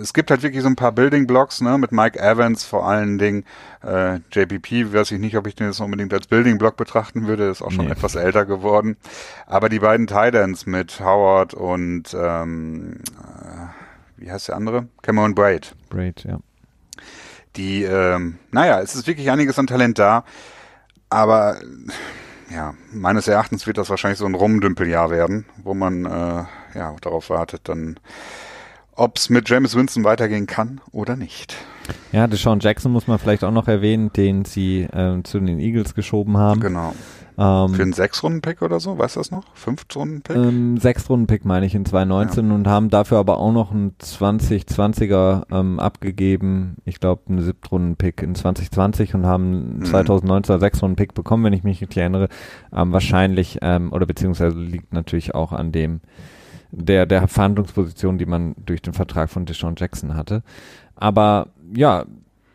[0.00, 3.18] es gibt halt wirklich so ein paar Building Blocks, ne, mit Mike Evans vor allen
[3.18, 3.44] Dingen.
[3.82, 7.48] Äh, JPP, weiß ich nicht, ob ich den jetzt unbedingt als Building Block betrachten würde,
[7.48, 7.92] ist auch schon nee.
[7.92, 8.96] etwas älter geworden.
[9.46, 13.68] Aber die beiden Titans mit Howard und ähm, äh,
[14.16, 14.88] wie heißt der andere?
[15.02, 15.74] Cameron Braid.
[15.90, 16.38] Braid, ja.
[17.56, 20.24] Die, ähm, naja, es ist wirklich einiges an Talent da,
[21.08, 21.56] aber
[22.50, 27.30] ja, meines Erachtens wird das wahrscheinlich so ein Rumdümpeljahr werden, wo man äh, ja darauf
[27.30, 27.98] wartet, dann
[28.98, 31.56] ob es mit James Winston weitergehen kann oder nicht.
[32.12, 35.94] Ja, Deshaun Jackson muss man vielleicht auch noch erwähnen, den sie äh, zu den Eagles
[35.94, 36.60] geschoben haben.
[36.60, 36.92] Genau.
[37.38, 39.44] Ähm, Für einen Sechs-Runden-Pick oder so, weißt du das noch?
[39.54, 40.36] Fünf-Runden-Pick?
[40.36, 42.54] Ähm, Sechs-Runden-Pick meine ich in 2019 ja.
[42.54, 46.78] und haben dafür aber auch noch einen 2020er ähm, abgegeben.
[46.84, 49.84] Ich glaube, einen Siebtrunden-Pick in 2020 und haben mhm.
[49.84, 52.28] 2019er Sechs-Runden-Pick bekommen, wenn ich mich richtig erinnere.
[52.74, 56.00] Ähm, wahrscheinlich, ähm, oder beziehungsweise liegt natürlich auch an dem
[56.70, 60.42] der, der Verhandlungsposition, die man durch den Vertrag von Deshaun Jackson hatte.
[60.96, 62.04] Aber ja,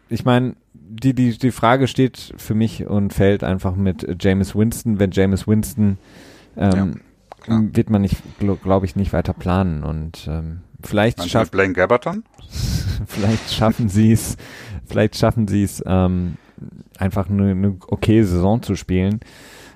[0.09, 4.99] ich meine, die, die, die Frage steht für mich und fällt einfach mit James Winston.
[4.99, 5.97] Wenn James Winston
[6.55, 7.01] ähm,
[7.47, 11.74] ja, wird man nicht, glaube glaub ich, nicht weiter planen und ähm, vielleicht schafft Blaine
[11.74, 12.24] Gabberton?
[13.07, 14.38] vielleicht schaffen sie es,
[14.86, 16.38] vielleicht schaffen sie es ähm,
[16.97, 19.20] einfach eine, eine okay Saison zu spielen.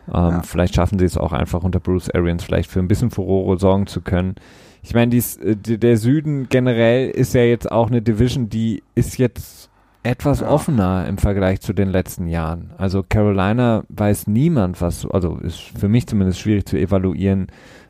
[0.07, 0.41] Ähm, ja.
[0.43, 3.87] Vielleicht schaffen sie es auch einfach unter Bruce Arians vielleicht für ein bisschen Furore sorgen
[3.87, 4.35] zu können.
[4.83, 9.17] Ich meine, dies, äh, der Süden generell ist ja jetzt auch eine Division, die ist
[9.17, 9.69] jetzt
[10.03, 10.49] etwas ja.
[10.49, 12.71] offener im Vergleich zu den letzten Jahren.
[12.77, 17.47] Also Carolina weiß niemand, was, also ist für mich zumindest schwierig zu evaluieren.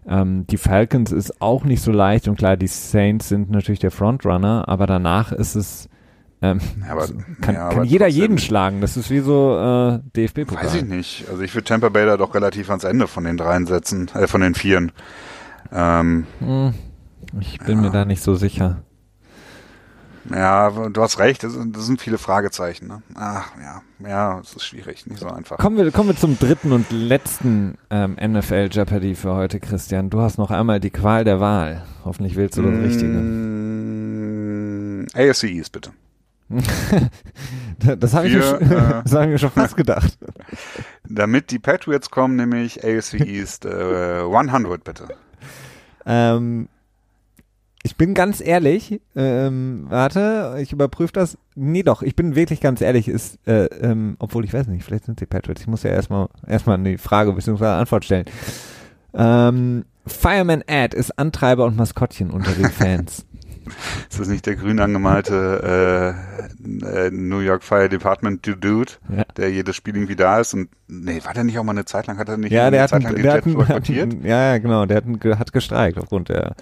[0.07, 3.91] Ähm, die Falcons ist auch nicht so leicht und klar, die Saints sind natürlich der
[3.91, 5.89] Frontrunner, aber danach ist es
[6.41, 7.07] ähm, aber,
[7.41, 8.79] kann, ja, kann jeder jeden schlagen.
[8.79, 10.65] Das ist wie so äh, DFB-Pokal.
[10.65, 11.25] Weiß ich nicht.
[11.29, 14.27] Also ich würde Tampa Bay da doch relativ ans Ende von den dreien setzen, äh,
[14.27, 14.91] von den vieren.
[15.71, 16.73] Ähm, hm,
[17.39, 17.81] ich bin ja.
[17.83, 18.83] mir da nicht so sicher.
[20.29, 22.87] Ja, du hast recht, das sind, das sind viele Fragezeichen.
[22.87, 23.01] Ne?
[23.15, 25.57] Ach ja, ja, es ist schwierig, nicht so einfach.
[25.57, 30.09] Kommen wir, kommen wir zum dritten und letzten ähm, NFL Jeopardy für heute, Christian.
[30.09, 31.85] Du hast noch einmal die Qual der Wahl.
[32.03, 33.17] Hoffentlich wählst du das mmh, Richtige.
[35.29, 35.91] AFC East, bitte.
[37.79, 40.17] das habe ich, mir, äh, hab ich mir schon fast gedacht.
[41.07, 45.07] Damit die Patriots kommen, nämlich AFC East äh, 100 bitte.
[46.05, 46.69] Ähm,
[47.83, 51.37] ich bin ganz ehrlich, ähm, warte, ich überprüfe das.
[51.55, 55.05] Nee, doch, ich bin wirklich ganz ehrlich, ist, äh, ähm, obwohl ich weiß nicht, vielleicht
[55.05, 55.61] sind die Patriots.
[55.61, 57.65] Ich muss ja erstmal erstmal eine Frage bzw.
[57.65, 58.25] Antwort stellen.
[59.13, 63.25] Ähm, Fireman Ad ist Antreiber und Maskottchen unter den Fans.
[64.09, 66.15] Ist das nicht der grün angemalte
[66.63, 69.23] äh, äh, New York Fire Department Dude, ja.
[69.35, 70.53] der jedes Spiel irgendwie da ist?
[70.53, 72.81] Und nee, war der nicht auch mal eine Zeit lang, hat er nicht ja, der
[72.81, 74.13] eine Zeit lang den der Jet boykottiert?
[74.23, 76.55] Ja, ja, genau, der hat, hat gestreikt aufgrund der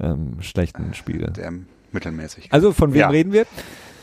[0.00, 1.30] ähm, schlechten Spiele.
[1.32, 1.52] Der
[1.92, 2.48] mittelmäßig.
[2.52, 3.08] Also von wem ja.
[3.08, 3.46] reden wir?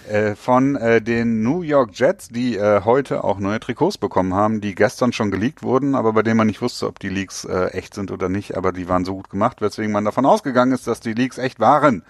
[0.10, 4.60] Äh, von äh, den New York Jets, die äh, heute auch neue Trikots bekommen haben,
[4.60, 7.68] die gestern schon geleakt wurden, aber bei denen man nicht wusste, ob die Leaks äh,
[7.68, 10.88] echt sind oder nicht, aber die waren so gut gemacht, weswegen man davon ausgegangen ist,
[10.88, 12.04] dass die Leaks echt waren.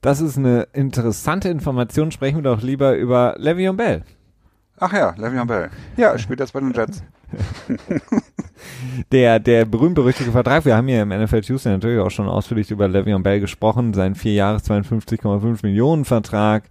[0.00, 2.10] Das ist eine interessante Information.
[2.10, 4.02] Sprechen wir doch lieber über Le'Veon Bell.
[4.78, 5.70] Ach ja, Le'Veon Bell.
[5.96, 7.02] Ja, spielt das bei den Jets.
[9.12, 10.64] der, der berühmt-berüchtigte Vertrag.
[10.64, 13.92] Wir haben hier im NFL Tuesday natürlich auch schon ausführlich über Le'Veon Bell gesprochen.
[13.92, 16.64] Sein vier Jahres 52,5 Millionen Vertrag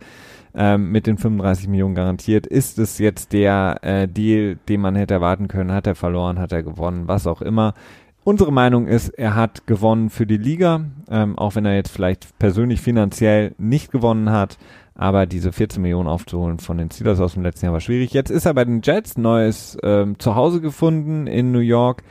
[0.55, 2.47] ähm, mit den 35 Millionen garantiert.
[2.47, 5.71] Ist es jetzt der äh, Deal, den man hätte erwarten können?
[5.71, 6.39] Hat er verloren?
[6.39, 7.07] Hat er gewonnen?
[7.07, 7.75] Was auch immer.
[8.23, 12.37] Unsere Meinung ist, er hat gewonnen für die Liga, ähm, auch wenn er jetzt vielleicht
[12.37, 14.57] persönlich finanziell nicht gewonnen hat.
[14.93, 18.13] Aber diese 14 Millionen aufzuholen von den Steelers aus dem letzten Jahr war schwierig.
[18.13, 22.03] Jetzt ist er bei den Jets, neues ähm, Zuhause gefunden in New York.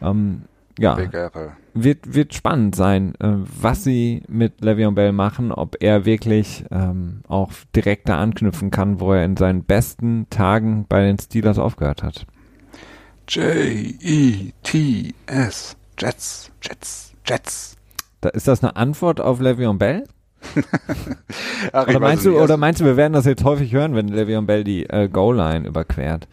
[0.00, 0.44] Ähm,
[0.78, 0.96] ja,
[1.74, 7.20] wird, wird spannend sein, äh, was sie mit Le'Veon Bell machen, ob er wirklich ähm,
[7.28, 12.02] auch direkt da anknüpfen kann, wo er in seinen besten Tagen bei den Steelers aufgehört
[12.02, 12.26] hat.
[13.28, 14.56] J-E-T-S.
[15.98, 17.76] Jets, Jets, Jets.
[18.20, 20.04] Da, ist das eine Antwort auf Le'Veon Bell?
[21.72, 24.46] Ach, oder, meinst du, oder meinst du, wir werden das jetzt häufig hören, wenn Le'Veon
[24.46, 26.28] Bell die äh, Goal-Line überquert?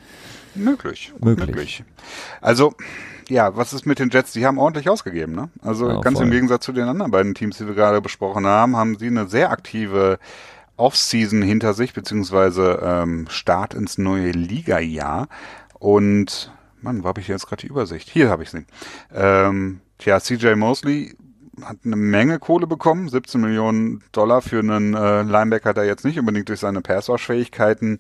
[0.56, 1.48] Möglich, möglich.
[1.48, 1.84] Möglich.
[2.42, 2.74] Also,
[3.30, 4.34] ja, was ist mit den Jets?
[4.34, 5.50] Die haben ordentlich ausgegeben, ne?
[5.62, 6.26] Also ja, ganz voll.
[6.26, 9.28] im Gegensatz zu den anderen beiden Teams, die wir gerade besprochen haben, haben sie eine
[9.28, 10.20] sehr aktive
[10.76, 15.30] Offseason hinter sich, beziehungsweise ähm, Start ins neue Liga-Jahr.
[15.80, 16.52] Und,
[16.82, 18.10] Mann, wo habe ich jetzt gerade die Übersicht?
[18.10, 18.66] Hier habe ich sie.
[19.14, 21.16] Ähm, tja, CJ Mosley
[21.64, 26.18] hat eine Menge Kohle bekommen, 17 Millionen Dollar für einen äh, Linebacker, der jetzt nicht
[26.18, 28.00] unbedingt durch seine Passwash-Fähigkeiten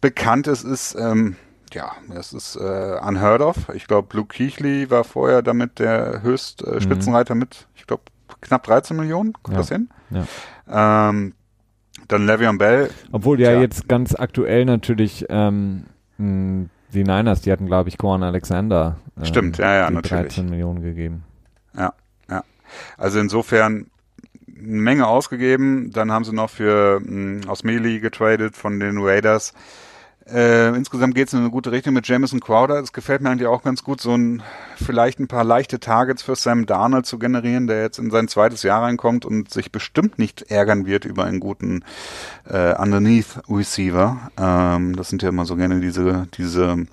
[0.00, 1.36] bekannt ist, ist ähm,
[1.72, 3.56] ja, das ist äh, unheard of.
[3.74, 6.80] Ich glaube, Luke Keighley war vorher damit der höchst äh, mhm.
[6.80, 8.02] Spitzenreiter mit, ich glaube,
[8.40, 9.32] knapp 13 Millionen.
[9.42, 9.60] Kommt ja.
[9.60, 9.88] das hin?
[10.10, 11.08] Ja.
[11.08, 11.34] Ähm,
[12.08, 12.90] dann Le'Veon Bell.
[13.12, 15.84] Obwohl ja jetzt ganz aktuell natürlich ähm,
[16.92, 18.96] die Niners, die hatten, glaube ich, Coran Alexander.
[19.16, 20.34] Ähm, Stimmt, ja, ja, natürlich.
[20.34, 21.24] 13 Millionen gegeben.
[21.76, 21.92] Ja,
[22.28, 22.42] ja.
[22.96, 23.86] Also insofern
[24.48, 25.90] eine Menge ausgegeben.
[25.92, 29.54] Dann haben sie noch für mh, aus Meli getradet von den Raiders.
[30.32, 32.78] Äh, insgesamt geht es in eine gute Richtung mit Jamison Crowder.
[32.80, 34.42] Es gefällt mir eigentlich auch ganz gut, so ein
[34.76, 38.62] vielleicht ein paar leichte Targets für Sam Darnold zu generieren, der jetzt in sein zweites
[38.62, 41.84] Jahr reinkommt und sich bestimmt nicht ärgern wird über einen guten
[42.48, 44.30] äh, Underneath Receiver.
[44.38, 46.86] Ähm, das sind ja immer so gerne diese diese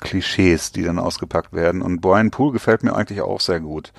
[0.00, 1.82] Klischees, die dann ausgepackt werden.
[1.82, 3.92] Und Brian Poole gefällt mir eigentlich auch sehr gut.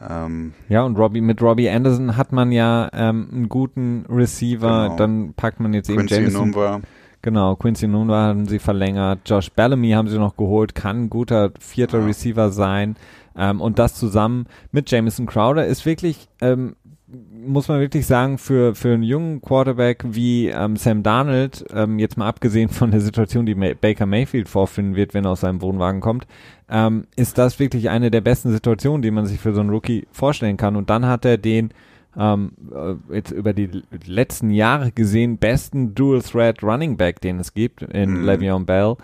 [0.00, 4.96] Ähm, ja, und Robbie, mit Robbie Anderson hat man ja ähm, einen guten Receiver, genau.
[4.96, 6.40] dann packt man jetzt Quincy eben Jameson.
[6.40, 6.80] Number.
[7.26, 11.50] Genau, Quincy Nunwa haben sie verlängert, Josh Bellamy haben sie noch geholt, kann ein guter
[11.58, 12.06] vierter.
[12.06, 12.94] Receiver sein.
[13.36, 16.76] Ähm, und das zusammen mit Jamison Crowder ist wirklich, ähm,
[17.44, 22.16] muss man wirklich sagen, für, für einen jungen Quarterback wie ähm, Sam Darnold, ähm, jetzt
[22.16, 25.62] mal abgesehen von der Situation, die May Baker Mayfield vorfinden wird, wenn er aus seinem
[25.62, 26.28] Wohnwagen kommt,
[26.70, 30.06] ähm, ist das wirklich eine der besten Situationen, die man sich für so einen Rookie
[30.12, 30.76] vorstellen kann.
[30.76, 31.70] Und dann hat er den
[32.18, 37.54] ähm, äh, jetzt über die letzten Jahre gesehen besten Dual Threat Running Back, den es
[37.54, 38.28] gibt in mhm.
[38.28, 38.96] Le'Veon Bell.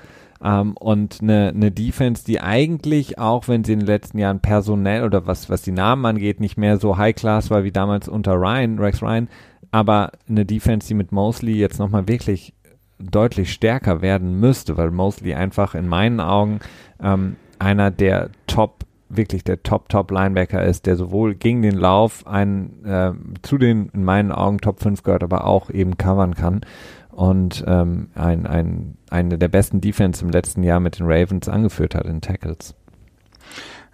[0.43, 5.05] Ähm, und eine, eine Defense, die eigentlich auch, wenn sie in den letzten Jahren personell
[5.05, 8.35] oder was, was die Namen angeht, nicht mehr so High Class war wie damals unter
[8.35, 9.29] Ryan, Rex Ryan,
[9.71, 12.55] aber eine Defense, die mit Mosley jetzt nochmal wirklich
[12.99, 16.61] deutlich stärker werden müsste, weil Mosley einfach in meinen Augen
[17.03, 18.82] ähm, einer der Top
[19.17, 23.13] wirklich der Top-Top-Linebacker ist, der sowohl gegen den Lauf einen, äh,
[23.43, 26.63] zu den in meinen Augen Top 5 gehört, aber auch eben covern kann
[27.11, 31.95] und ähm, ein, ein, eine der besten Defense im letzten Jahr mit den Ravens angeführt
[31.95, 32.75] hat in Tackles.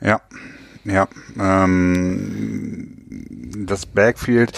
[0.00, 0.20] Ja,
[0.84, 1.08] ja.
[1.38, 2.96] Ähm,
[3.66, 4.52] das Backfield,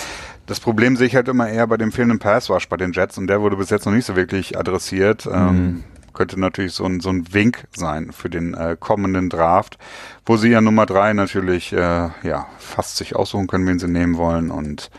[0.46, 3.26] das Problem sehe ich halt immer eher bei dem fehlenden Passwash bei den Jets und
[3.26, 5.26] der wurde bis jetzt noch nicht so wirklich adressiert.
[5.26, 5.32] Mhm.
[5.32, 9.78] Ähm, könnte natürlich so ein, so ein Wink sein für den äh, kommenden Draft,
[10.26, 14.16] wo sie ja Nummer drei natürlich äh, ja fast sich aussuchen können, wen sie nehmen
[14.16, 14.90] wollen und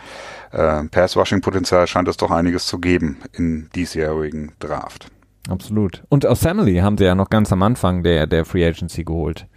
[0.52, 5.08] äh, Pass-Rushing-Potenzial scheint es doch einiges zu geben in diesjährigen Draft.
[5.50, 6.04] Absolut.
[6.10, 9.48] Und aus Family haben sie ja noch ganz am Anfang der, der Free Agency geholt.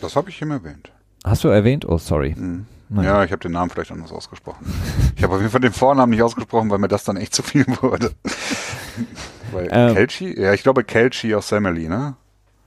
[0.00, 0.92] Das habe ich ihm erwähnt.
[1.24, 1.84] Hast du erwähnt?
[1.86, 2.34] Oh, sorry.
[2.36, 2.66] Mhm.
[2.90, 4.64] Ja, ich habe den Namen vielleicht anders ausgesprochen.
[5.16, 7.42] ich habe auf jeden Fall den Vornamen nicht ausgesprochen, weil mir das dann echt zu
[7.42, 8.12] viel wurde.
[9.52, 10.38] Weil ähm, Kelchi?
[10.38, 12.16] Ja, ich glaube Kelchi aus Semeli, ne?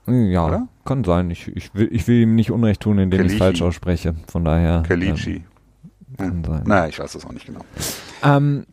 [0.06, 0.68] Ja, Oder?
[0.84, 1.30] kann sein.
[1.30, 4.16] Ich, ich, will, ich will ihm nicht Unrecht tun, indem ich es falsch ausspreche.
[4.26, 4.82] Von daher.
[4.84, 5.44] Kelichi.
[6.18, 6.64] Kann sein.
[6.66, 7.60] Naja, ich weiß das auch nicht genau.
[8.24, 8.66] Ähm,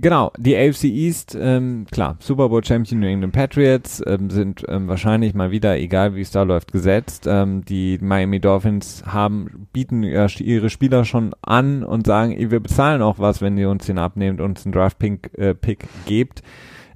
[0.00, 4.88] genau, die AFC East, ähm, klar, Super Bowl Champion New England Patriots ähm, sind ähm,
[4.88, 7.26] wahrscheinlich mal wieder, egal wie es da läuft, gesetzt.
[7.26, 13.18] Ähm, die Miami Dolphins haben, bieten ihre Spieler schon an und sagen, wir bezahlen auch
[13.18, 16.42] was, wenn ihr uns den abnehmt und uns einen Draft-Pick äh, Pick gebt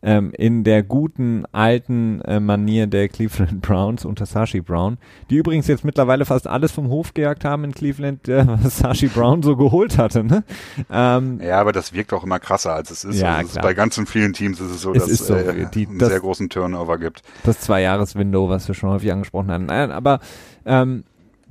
[0.04, 4.98] ähm, in der guten alten äh, Manier der Cleveland Browns unter Sashi Brown,
[5.30, 9.08] die übrigens jetzt mittlerweile fast alles vom Hof gejagt haben in Cleveland, äh, was Sashi
[9.08, 10.22] Brown so geholt hatte.
[10.22, 10.44] Ne?
[10.90, 13.20] Ähm, ja, aber das wirkt auch immer krasser, als es ist.
[13.20, 15.66] Ja, also ist bei ganzen vielen Teams ist es so, es dass es so, äh,
[15.72, 17.22] die, einen das, sehr großen Turnover gibt.
[17.44, 19.66] Das Zwei-Jahres-Window, was wir schon häufig angesprochen haben.
[19.66, 20.20] Nein, aber
[20.66, 21.04] ähm,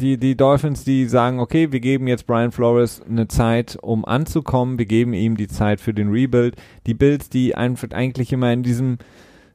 [0.03, 4.77] die, die Dolphins, die sagen, okay, wir geben jetzt Brian Flores eine Zeit, um anzukommen,
[4.77, 6.55] wir geben ihm die Zeit für den Rebuild.
[6.85, 8.97] Die Bills, die einfach eigentlich immer in diesem,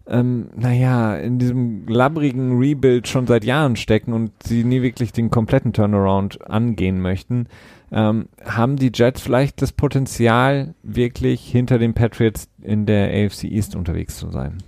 [0.06, 5.30] ähm, naja, in diesem labbrigen Rebuild schon seit Jahren stecken und sie nie wirklich den
[5.30, 7.46] kompletten Turnaround angehen möchten,
[7.92, 13.76] ähm, haben die Jets vielleicht das Potenzial, wirklich hinter den Patriots in der AFC East
[13.76, 14.58] unterwegs zu sein?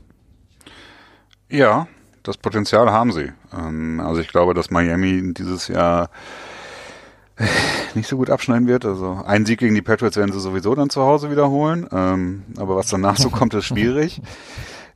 [1.51, 1.89] Ja,
[2.23, 3.33] das Potenzial haben sie.
[3.53, 6.11] Ähm, also ich glaube, dass Miami dieses Jahr
[7.95, 8.85] nicht so gut abschneiden wird.
[8.85, 11.87] Also ein Sieg gegen die Patriots werden sie sowieso dann zu Hause wiederholen.
[11.91, 14.21] Ähm, aber was danach so kommt, ist schwierig.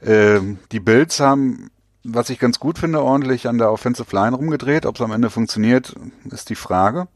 [0.07, 1.71] Ähm, die Bills haben,
[2.03, 4.85] was ich ganz gut finde, ordentlich an der Offensive Line rumgedreht.
[4.85, 5.95] Ob es am Ende funktioniert,
[6.31, 7.09] ist die Frage.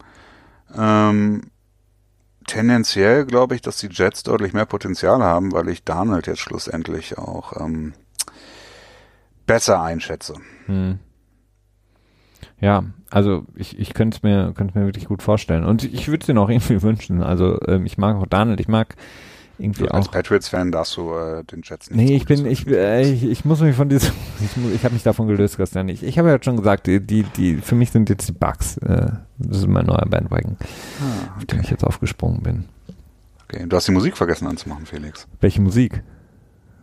[0.75, 1.51] Ähm,
[2.47, 7.19] tendenziell glaube ich, dass die Jets deutlich mehr Potenzial haben, weil ich Donald jetzt schlussendlich
[7.19, 7.93] auch ähm,
[9.49, 10.35] besser einschätze.
[10.67, 10.99] Hm.
[12.61, 15.65] Ja, also ich, ich könnte es mir, könnte mir wirklich gut vorstellen.
[15.65, 17.23] Und ich würde es dir noch irgendwie wünschen.
[17.23, 18.95] Also ähm, ich mag auch Donald, ich mag
[19.57, 20.11] irgendwie du, als auch.
[20.11, 21.97] Patriots-Fan darfst du äh, den Jets nicht.
[21.97, 25.03] Nee, ich bin, ich, äh, ich, ich muss mich von diesem, ich, ich habe mich
[25.03, 25.89] davon gelöst, Christian.
[25.89, 28.77] Ich, ich habe ja schon gesagt, die, die, die, für mich sind jetzt die Bugs.
[28.77, 29.07] Äh,
[29.39, 31.37] das ist mein neuer Bandwagon, ah, okay.
[31.37, 32.65] auf den ich jetzt aufgesprungen bin.
[33.45, 35.27] Okay, du hast die Musik vergessen anzumachen, Felix.
[35.41, 36.03] Welche Musik?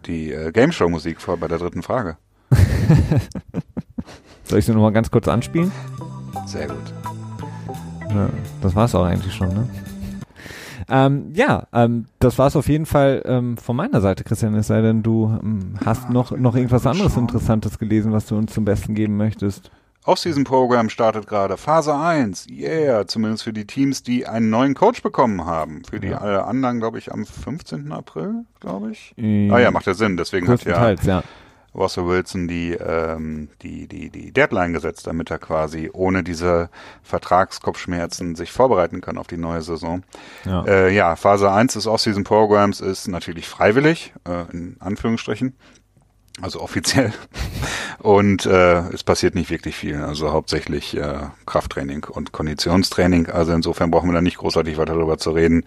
[0.06, 2.16] Die äh, Game Show Musik vor bei der dritten Frage.
[4.44, 5.72] Soll ich sie nochmal ganz kurz anspielen?
[6.46, 6.94] Sehr gut.
[8.10, 8.28] Ja,
[8.62, 9.68] das war es auch eigentlich schon, ne?
[10.88, 14.68] Ähm, ja, ähm, das war es auf jeden Fall ähm, von meiner Seite, Christian, es
[14.68, 18.64] sei denn, du ähm, hast noch, noch irgendwas anderes Interessantes gelesen, was du uns zum
[18.64, 19.70] Besten geben möchtest.
[20.04, 21.56] Off-Season-Programm startet gerade.
[21.56, 22.46] Phase 1.
[22.48, 23.08] Yeah.
[23.08, 25.82] Zumindest für die Teams, die einen neuen Coach bekommen haben.
[25.84, 26.18] Für die ja.
[26.18, 27.90] alle anderen, glaube ich, am 15.
[27.90, 29.14] April, glaube ich.
[29.18, 30.16] Äh, ah ja, macht ja Sinn.
[30.16, 31.24] Deswegen hat ja, ja
[31.76, 36.70] Russell Wilson die, ähm, die, die, die Deadline gesetzt, damit er quasi ohne diese
[37.02, 40.02] Vertragskopfschmerzen sich vorbereiten kann auf die neue Saison.
[40.44, 45.54] Ja, äh, ja Phase 1 des Off-Season Programs ist natürlich freiwillig, äh, in Anführungsstrichen
[46.42, 47.12] also offiziell.
[47.98, 49.96] Und äh, es passiert nicht wirklich viel.
[49.96, 53.30] Also hauptsächlich äh, Krafttraining und Konditionstraining.
[53.30, 55.64] Also insofern brauchen wir da nicht großartig weiter darüber zu reden.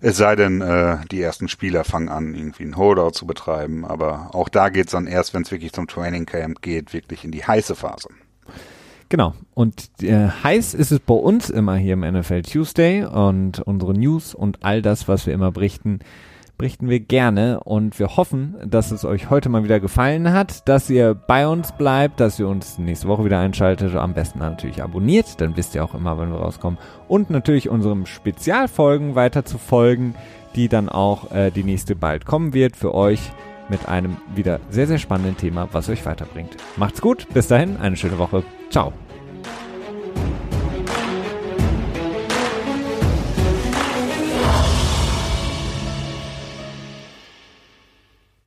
[0.00, 3.84] Es sei denn, äh, die ersten Spieler fangen an, irgendwie einen Holdout zu betreiben.
[3.84, 7.32] Aber auch da geht's dann erst, wenn es wirklich zum Training Camp geht, wirklich in
[7.32, 8.08] die heiße Phase.
[9.08, 9.34] Genau.
[9.52, 14.34] Und äh, heiß ist es bei uns immer hier im NFL Tuesday und unsere News
[14.34, 15.98] und all das, was wir immer berichten,
[16.62, 20.88] berichten wir gerne und wir hoffen, dass es euch heute mal wieder gefallen hat, dass
[20.90, 25.40] ihr bei uns bleibt, dass ihr uns nächste Woche wieder einschaltet, am besten natürlich abonniert,
[25.40, 26.78] dann wisst ihr auch immer, wann wir rauskommen
[27.08, 30.14] und natürlich unserem Spezialfolgen weiter zu folgen,
[30.54, 33.32] die dann auch äh, die nächste bald kommen wird für euch
[33.68, 36.56] mit einem wieder sehr, sehr spannenden Thema, was euch weiterbringt.
[36.76, 38.44] Macht's gut, bis dahin, eine schöne Woche.
[38.70, 38.92] Ciao.